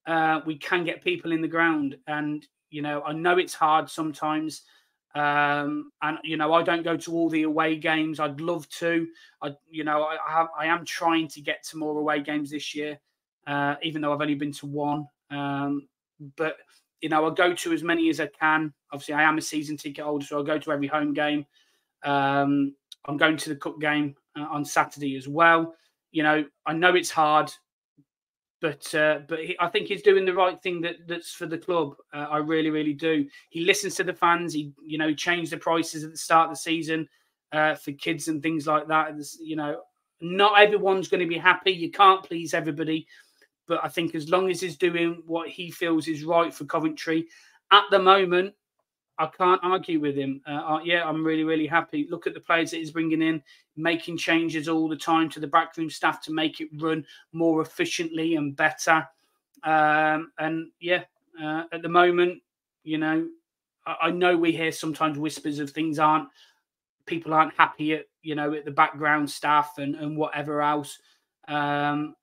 [0.07, 3.87] uh, we can get people in the ground and you know i know it's hard
[3.87, 4.63] sometimes
[5.13, 9.07] um, and you know i don't go to all the away games i'd love to
[9.43, 12.73] i you know i have, i am trying to get to more away games this
[12.73, 12.97] year
[13.45, 15.87] uh, even though i've only been to one um,
[16.37, 16.57] but
[17.05, 19.77] you know i go to as many as i can obviously i am a season
[19.77, 21.45] ticket holder so i go to every home game
[22.03, 22.73] um,
[23.05, 25.75] i'm going to the cup game uh, on saturday as well
[26.15, 27.51] you know, I know it's hard,
[28.61, 31.57] but uh, but he, I think he's doing the right thing that that's for the
[31.57, 31.95] club.
[32.13, 33.27] Uh, I really, really do.
[33.49, 34.53] He listens to the fans.
[34.53, 37.09] He, you know, changed the prices at the start of the season
[37.51, 39.13] uh, for kids and things like that.
[39.17, 39.81] It's, you know,
[40.21, 41.71] not everyone's going to be happy.
[41.71, 43.07] You can't please everybody,
[43.67, 47.27] but I think as long as he's doing what he feels is right for Coventry
[47.71, 48.53] at the moment,
[49.17, 50.41] I can't argue with him.
[50.45, 52.07] Uh, yeah, I'm really, really happy.
[52.09, 53.41] Look at the players that he's bringing in,
[53.77, 58.35] making changes all the time to the backroom staff to make it run more efficiently
[58.35, 59.07] and better.
[59.63, 61.03] Um, and yeah,
[61.41, 62.41] uh, at the moment,
[62.83, 63.27] you know,
[63.85, 66.29] I, I, know we hear sometimes whispers of things aren't
[67.05, 70.99] people aren't happy at you know at the background staff and and whatever else.
[71.47, 72.15] Um,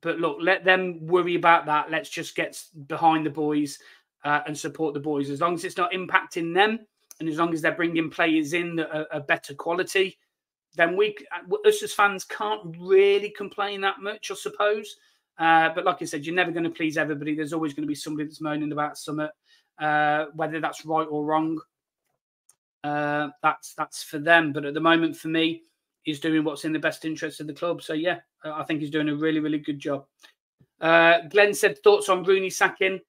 [0.00, 1.90] but look, let them worry about that.
[1.90, 3.78] Let's just get behind the boys
[4.24, 5.30] uh, and support the boys.
[5.30, 6.80] As long as it's not impacting them,
[7.20, 10.18] and as long as they're bringing players in that are, are better quality,
[10.76, 11.16] then we
[11.64, 14.96] us as fans can't really complain that much, I suppose.
[15.38, 17.34] Uh, but like I said, you're never going to please everybody.
[17.34, 19.28] There's always going to be somebody that's moaning about something,
[19.78, 21.60] uh, whether that's right or wrong.
[22.84, 24.52] Uh, that's that's for them.
[24.52, 25.62] But at the moment, for me,
[26.06, 27.82] is doing what's in the best interest of the club.
[27.82, 30.06] So yeah, I think he's doing a really, really good job.
[30.80, 33.00] Uh, Glenn said thoughts on Rooney sacking.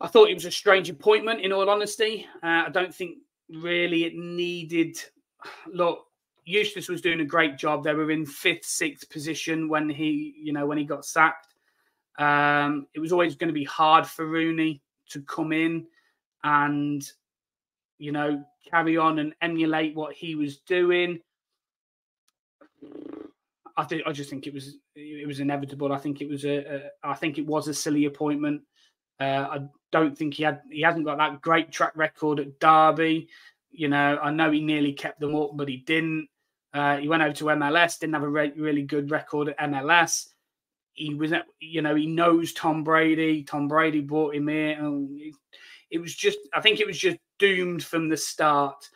[0.00, 1.40] I thought it was a strange appointment.
[1.40, 4.98] In all honesty, uh, I don't think really it needed.
[5.72, 6.06] Look,
[6.44, 7.84] Eustace was doing a great job.
[7.84, 11.54] They were in fifth, sixth position when he, you know, when he got sacked.
[12.18, 15.86] Um, it was always going to be hard for Rooney to come in
[16.42, 17.02] and,
[17.98, 21.20] you know, carry on and emulate what he was doing.
[23.76, 25.92] I think I just think it was it was inevitable.
[25.92, 28.62] I think it was a, a I think it was a silly appointment.
[29.20, 29.58] Uh, I
[29.90, 33.28] don't think he had he hasn't got that great track record at Derby.
[33.70, 36.28] You know, I know he nearly kept them up, but he didn't.
[36.74, 40.28] Uh, he went over to MLS, didn't have a re- really good record at MLS.
[40.94, 43.44] He was, you know, he knows Tom Brady.
[43.44, 44.78] Tom Brady brought him here.
[44.78, 45.20] And
[45.90, 48.88] it, was just, I think it was just doomed from the start.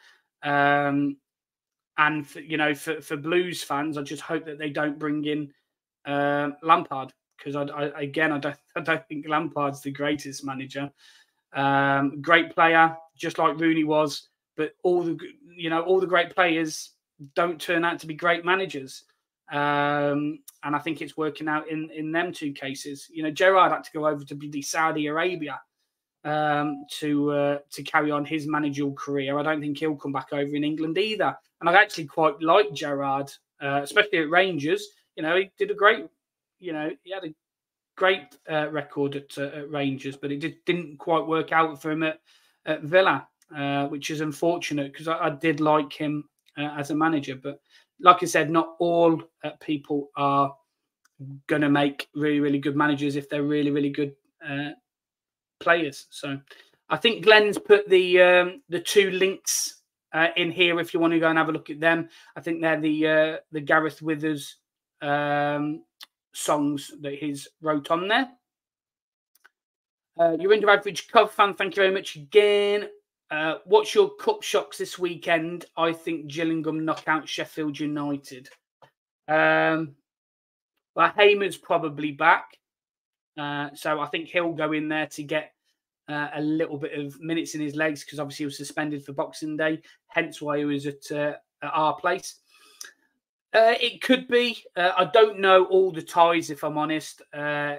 [0.43, 1.19] Um,
[1.99, 5.25] and for, you know, for, for Blues fans, I just hope that they don't bring
[5.25, 5.53] in
[6.05, 10.91] uh, Lampard because I, I, again, I don't, I don't think Lampard's the greatest manager.
[11.55, 15.19] Um, great player, just like Rooney was, but all the
[15.55, 16.91] you know all the great players
[17.35, 19.05] don't turn out to be great managers.
[19.51, 23.07] Um, and I think it's working out in in them two cases.
[23.11, 25.61] You know, Gerrard had to go over to the Saudi Arabia
[26.27, 29.39] um, to uh, to carry on his managerial career.
[29.39, 31.37] I don't think he'll come back over in England either.
[31.61, 33.31] And I actually quite like Gerrard,
[33.63, 34.89] uh, especially at Rangers.
[35.15, 36.07] You know, he did a great.
[36.59, 37.35] You know, he had a
[37.97, 41.91] great uh, record at, uh, at, Rangers, but it just didn't quite work out for
[41.91, 42.21] him at,
[42.67, 46.25] at Villa, uh, which is unfortunate because I, I, did like him
[46.59, 47.37] uh, as a manager.
[47.37, 47.61] But
[48.01, 49.23] like I said, not all
[49.61, 50.55] people are
[51.47, 54.15] going to make really, really good managers if they're really, really good
[55.61, 56.07] players.
[56.11, 56.39] So
[56.89, 59.83] I think Glenn's put the um, the two links
[60.13, 62.09] uh, in here if you want to go and have a look at them.
[62.37, 64.57] I think they're the uh, the Gareth Withers
[65.03, 65.83] um,
[66.33, 68.29] songs that he's wrote on there.
[70.19, 71.55] Uh, you're into average Cov fan.
[71.55, 72.89] Thank you very much again.
[73.31, 75.67] Uh, what's your cup shocks this weekend?
[75.77, 78.49] I think Gillingham knock out Sheffield United.
[79.29, 79.97] Um,
[80.95, 82.57] well, Hamer's probably back.
[83.37, 85.53] Uh, so I think he'll go in there to get
[86.09, 89.13] uh, a little bit of minutes in his legs because obviously he was suspended for
[89.13, 92.37] Boxing Day, hence why he was at, uh, at our place.
[93.55, 94.63] Uh, it could be.
[94.77, 97.23] Uh, I don't know all the ties, if I'm honest.
[97.33, 97.77] Uh,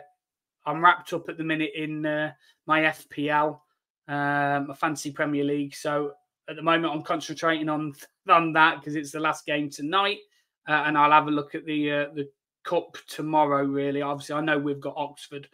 [0.66, 3.60] I'm wrapped up at the minute in my FPL
[4.08, 5.76] um, a fancy Premier League.
[5.76, 6.14] So
[6.50, 7.94] at the moment, I'm concentrating on
[8.28, 10.20] on that because it's the last game tonight,
[10.68, 12.30] and I'll have a look at the the
[12.68, 13.64] cup tomorrow.
[13.64, 15.48] Really, obviously, I know we've got Oxford,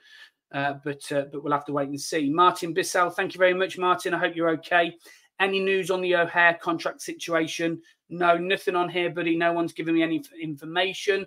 [0.51, 2.29] uh, but uh, but we'll have to wait and see.
[2.29, 4.13] Martin Bissell, thank you very much, Martin.
[4.13, 4.95] I hope you're okay.
[5.39, 7.81] Any news on the O'Hare contract situation?
[8.09, 9.35] No, nothing on here, buddy.
[9.35, 11.25] No one's giving me any information.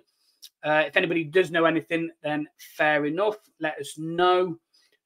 [0.63, 3.37] Uh, if anybody does know anything, then fair enough.
[3.59, 4.57] Let us know.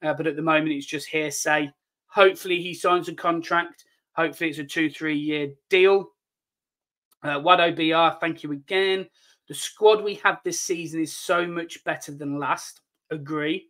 [0.03, 1.71] Uh, but at the moment, it's just hearsay.
[2.07, 3.85] Hopefully, he signs a contract.
[4.13, 6.09] Hopefully, it's a two, three year deal.
[7.23, 9.07] Uh, Wado BR, thank you again.
[9.51, 12.79] The squad we have this season is so much better than last.
[13.09, 13.67] Agree.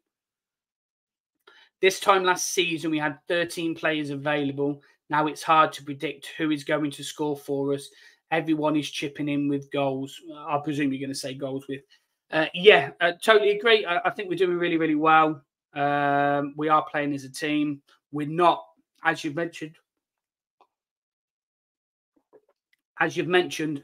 [1.82, 4.84] This time last season, we had 13 players available.
[5.09, 7.89] Now it's hard to predict who is going to score for us.
[8.29, 10.21] Everyone is chipping in with goals.
[10.47, 11.82] I presume you're going to say goals with.
[12.29, 13.84] Uh, yeah, uh, totally agree.
[13.84, 15.41] I, I, think we're doing really, really well.
[15.73, 17.82] Um, we are playing as a team.
[18.11, 18.63] We're not,
[19.03, 19.73] as you've mentioned,
[22.99, 23.84] as you've mentioned,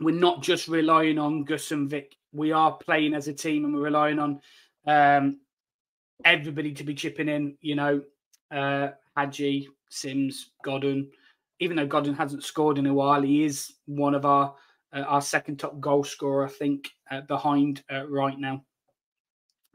[0.00, 2.16] we're not just relying on Gus and Vic.
[2.32, 4.40] We are playing as a team and we're relying on
[4.86, 5.40] um,
[6.24, 8.02] everybody to be chipping in, you know,
[8.50, 11.10] uh, Haji, Simms, Godden.
[11.60, 14.54] Even though Godden hasn't scored in a while, he is one of our
[14.92, 18.62] uh, our second top goal scorer, I think, uh, behind uh, right now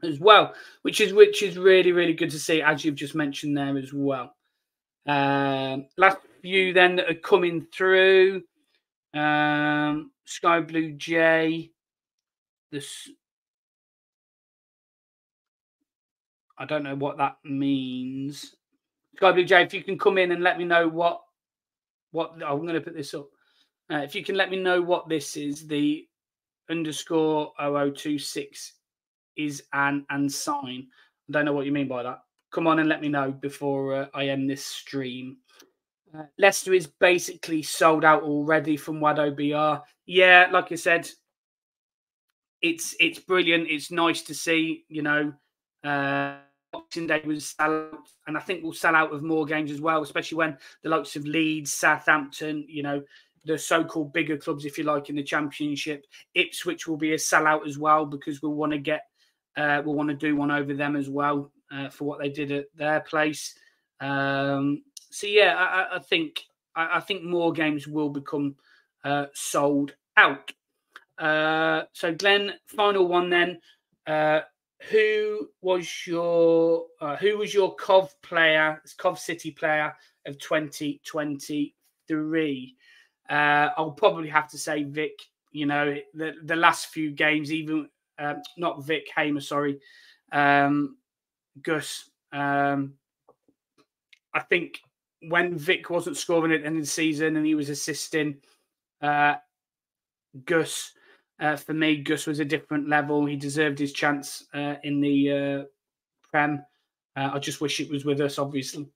[0.02, 3.56] as well, which is which is really really good to see, as you've just mentioned
[3.56, 4.34] there as well.
[5.06, 8.42] Um, last few then that are coming through.
[9.14, 11.70] Um, Sky Blue J.
[12.70, 13.10] This
[16.58, 18.54] I don't know what that means.
[19.16, 21.20] Sky Blue J, if you can come in and let me know what
[22.12, 23.28] what I'm going to put this up.
[23.92, 26.06] Uh, if you can let me know what this is, the
[26.70, 28.74] underscore 0026
[29.36, 30.86] is an and sign.
[31.28, 32.20] I don't know what you mean by that.
[32.52, 35.38] Come on and let me know before uh, I end this stream.
[36.38, 39.82] Leicester is basically sold out already from Wado BR.
[40.06, 41.08] Yeah, like I said,
[42.60, 43.68] it's it's brilliant.
[43.68, 44.84] It's nice to see.
[44.88, 45.32] You know,
[45.84, 46.36] uh,
[46.72, 49.80] Boxing Day was sell out, and I think we'll sell out of more games as
[49.80, 53.02] well, especially when the likes of Leeds, Southampton, you know,
[53.44, 56.06] the so-called bigger clubs, if you like, in the Championship.
[56.34, 59.02] Ipswich will be a sellout as well because we'll want to get
[59.56, 62.50] uh, we'll want to do one over them as well uh, for what they did
[62.52, 63.54] at their place.
[64.00, 64.82] Um,
[65.12, 66.44] so yeah, I, I think
[66.74, 68.56] I, I, think more games will become
[69.04, 70.50] uh, sold out.
[71.18, 73.60] Uh, so Glenn, final one then.
[74.06, 74.40] Uh,
[74.90, 79.94] who was your uh, who was your Cov player, Cov City player
[80.26, 82.76] of 2023?
[83.28, 85.20] Uh, I'll probably have to say Vic.
[85.52, 87.88] You know, the the last few games, even
[88.18, 89.78] um, not Vic Hamer, sorry,
[90.32, 90.96] um,
[91.62, 92.10] Gus.
[92.32, 92.94] Um,
[94.34, 94.80] I think
[95.28, 98.36] when Vic wasn't scoring at the end of the season and he was assisting,
[99.00, 99.34] uh,
[100.44, 100.92] Gus,
[101.40, 103.26] uh, for me, Gus was a different level.
[103.26, 105.64] He deserved his chance uh, in the uh,
[106.30, 106.64] Prem.
[107.16, 108.88] Uh, I just wish it was with us, obviously.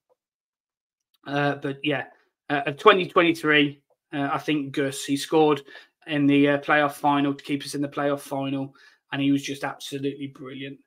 [1.26, 2.04] Uh, but yeah,
[2.48, 5.62] of 2023, I think Gus, he scored
[6.06, 8.72] in the playoff final to keep us in the playoff final,
[9.12, 10.78] and he was just absolutely brilliant.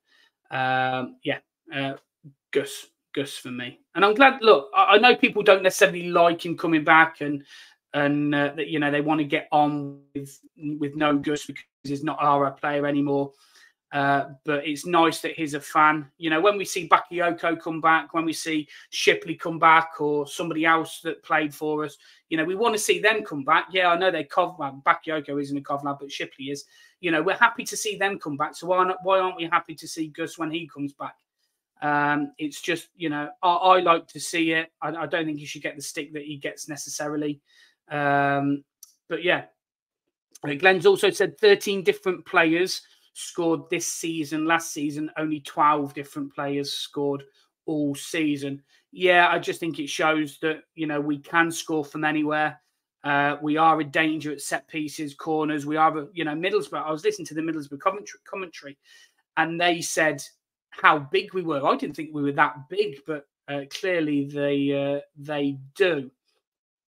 [0.50, 1.40] Um, yeah,
[2.52, 3.80] Gus, Gus for me.
[3.95, 4.41] And I'm glad.
[4.41, 7.43] Look, I, know people don't necessarily like him coming back, and
[7.93, 11.64] and uh, that you know they want to get on with with no Gus because
[11.84, 13.32] he's not our player anymore.
[13.91, 16.07] Uh, but it's nice that he's a fan.
[16.20, 20.28] You know, when we see Bakayoko come back, when we see Shipley come back, or
[20.28, 21.97] somebody else that played for us,
[22.30, 23.68] you know, we want to see them come back.
[23.72, 24.60] Yeah, I know they Cov.
[24.60, 26.66] Well, Bakayoko isn't a Cov lad, but Shipley is.
[27.01, 28.55] You know, we're happy to see them come back.
[28.55, 28.97] So why not?
[29.03, 31.16] Why aren't we happy to see Gus when he comes back?
[31.82, 34.71] Um, it's just, you know, I, I like to see it.
[34.82, 37.39] I, I, don't think he should get the stick that he gets necessarily.
[37.89, 38.65] Um,
[39.07, 39.45] but yeah,
[40.43, 42.82] Glenn's also said 13 different players
[43.13, 44.45] scored this season.
[44.45, 47.23] Last season, only 12 different players scored
[47.65, 48.61] all season.
[48.91, 52.59] Yeah, I just think it shows that, you know, we can score from anywhere.
[53.05, 55.65] Uh, we are a danger at set pieces, corners.
[55.65, 56.86] We are, you know, Middlesbrough.
[56.86, 58.77] I was listening to the Middlesbrough commentary, commentary
[59.39, 60.21] and they said
[60.70, 61.65] how big we were.
[61.65, 66.11] I didn't think we were that big, but uh, clearly they uh, they do.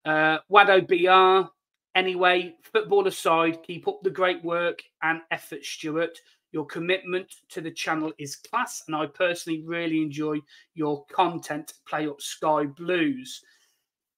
[0.04, 1.50] Uh, Wado BR.
[1.96, 6.18] Anyway, football aside, keep up the great work and effort, Stuart.
[6.52, 10.40] Your commitment to the channel is class, and I personally really enjoy
[10.74, 11.74] your content.
[11.88, 13.42] Play up Sky Blues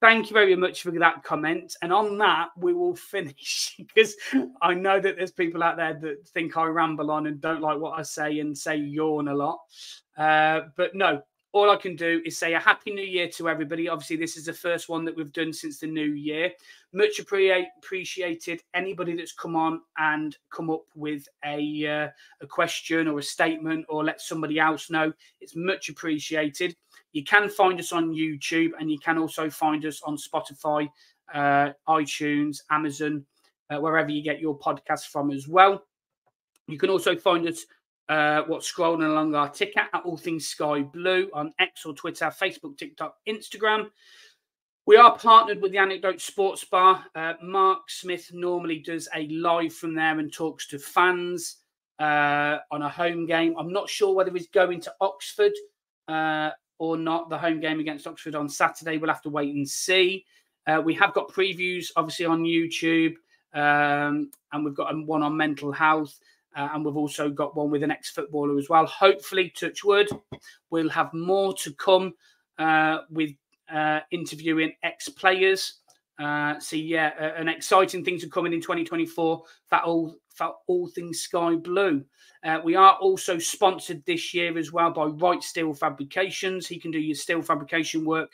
[0.02, 1.76] thank you very much for that comment.
[1.80, 4.14] And on that, we will finish because
[4.60, 7.78] I know that there's people out there that think I ramble on and don't like
[7.78, 9.60] what I say and say yawn a lot.
[10.18, 11.22] Uh, but no,
[11.52, 13.88] all I can do is say a happy new year to everybody.
[13.88, 16.50] Obviously, this is the first one that we've done since the new year.
[16.92, 22.08] Much appreciated anybody that's come on and come up with a uh,
[22.40, 25.12] a question or a statement or let somebody else know.
[25.40, 26.74] It's much appreciated.
[27.12, 30.88] You can find us on YouTube and you can also find us on Spotify,
[31.32, 33.24] uh, iTunes, Amazon,
[33.70, 35.84] uh, wherever you get your podcasts from as well.
[36.68, 37.66] You can also find us
[38.08, 42.26] uh, what's scrolling along our ticket at All Things Sky Blue on X or Twitter,
[42.26, 43.90] Facebook, TikTok, Instagram.
[44.84, 47.04] We are partnered with the Anecdote Sports Bar.
[47.14, 51.58] Uh, Mark Smith normally does a live from there and talks to fans
[52.00, 53.54] uh, on a home game.
[53.56, 55.52] I'm not sure whether he's going to Oxford
[56.08, 58.98] uh, or not, the home game against Oxford on Saturday.
[58.98, 60.24] We'll have to wait and see.
[60.66, 63.14] Uh, we have got previews, obviously, on YouTube,
[63.54, 66.18] um, and we've got one on mental health.
[66.54, 68.84] Uh, and we've also got one with an ex-footballer as well.
[68.86, 70.08] Hopefully, touch wood,
[70.70, 72.12] we'll have more to come
[72.58, 73.30] uh, with
[73.72, 75.78] uh, interviewing ex-players.
[76.18, 79.42] Uh, so yeah, an exciting things are coming in 2024.
[79.70, 82.04] That all, that all things sky blue.
[82.44, 86.66] Uh, we are also sponsored this year as well by Wright Steel Fabrications.
[86.66, 88.32] He can do your steel fabrication work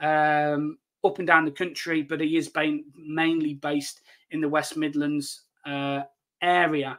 [0.00, 2.50] um, up and down the country, but he is
[2.96, 4.00] mainly based
[4.30, 6.02] in the West Midlands uh,
[6.42, 6.98] area.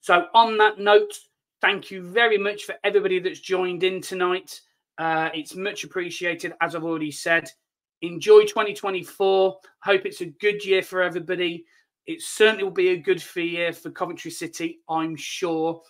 [0.00, 1.12] So, on that note,
[1.60, 4.60] thank you very much for everybody that's joined in tonight.
[4.98, 7.50] Uh, it's much appreciated, as I've already said.
[8.02, 9.58] Enjoy 2024.
[9.82, 11.66] Hope it's a good year for everybody.
[12.10, 15.80] It certainly will be a good year for Coventry City, I'm sure.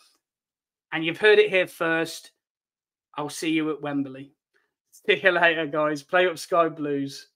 [0.92, 2.32] And you've heard it here first.
[3.14, 4.34] I'll see you at Wembley.
[4.90, 6.02] See you later, guys.
[6.02, 7.28] Play up Sky Blues.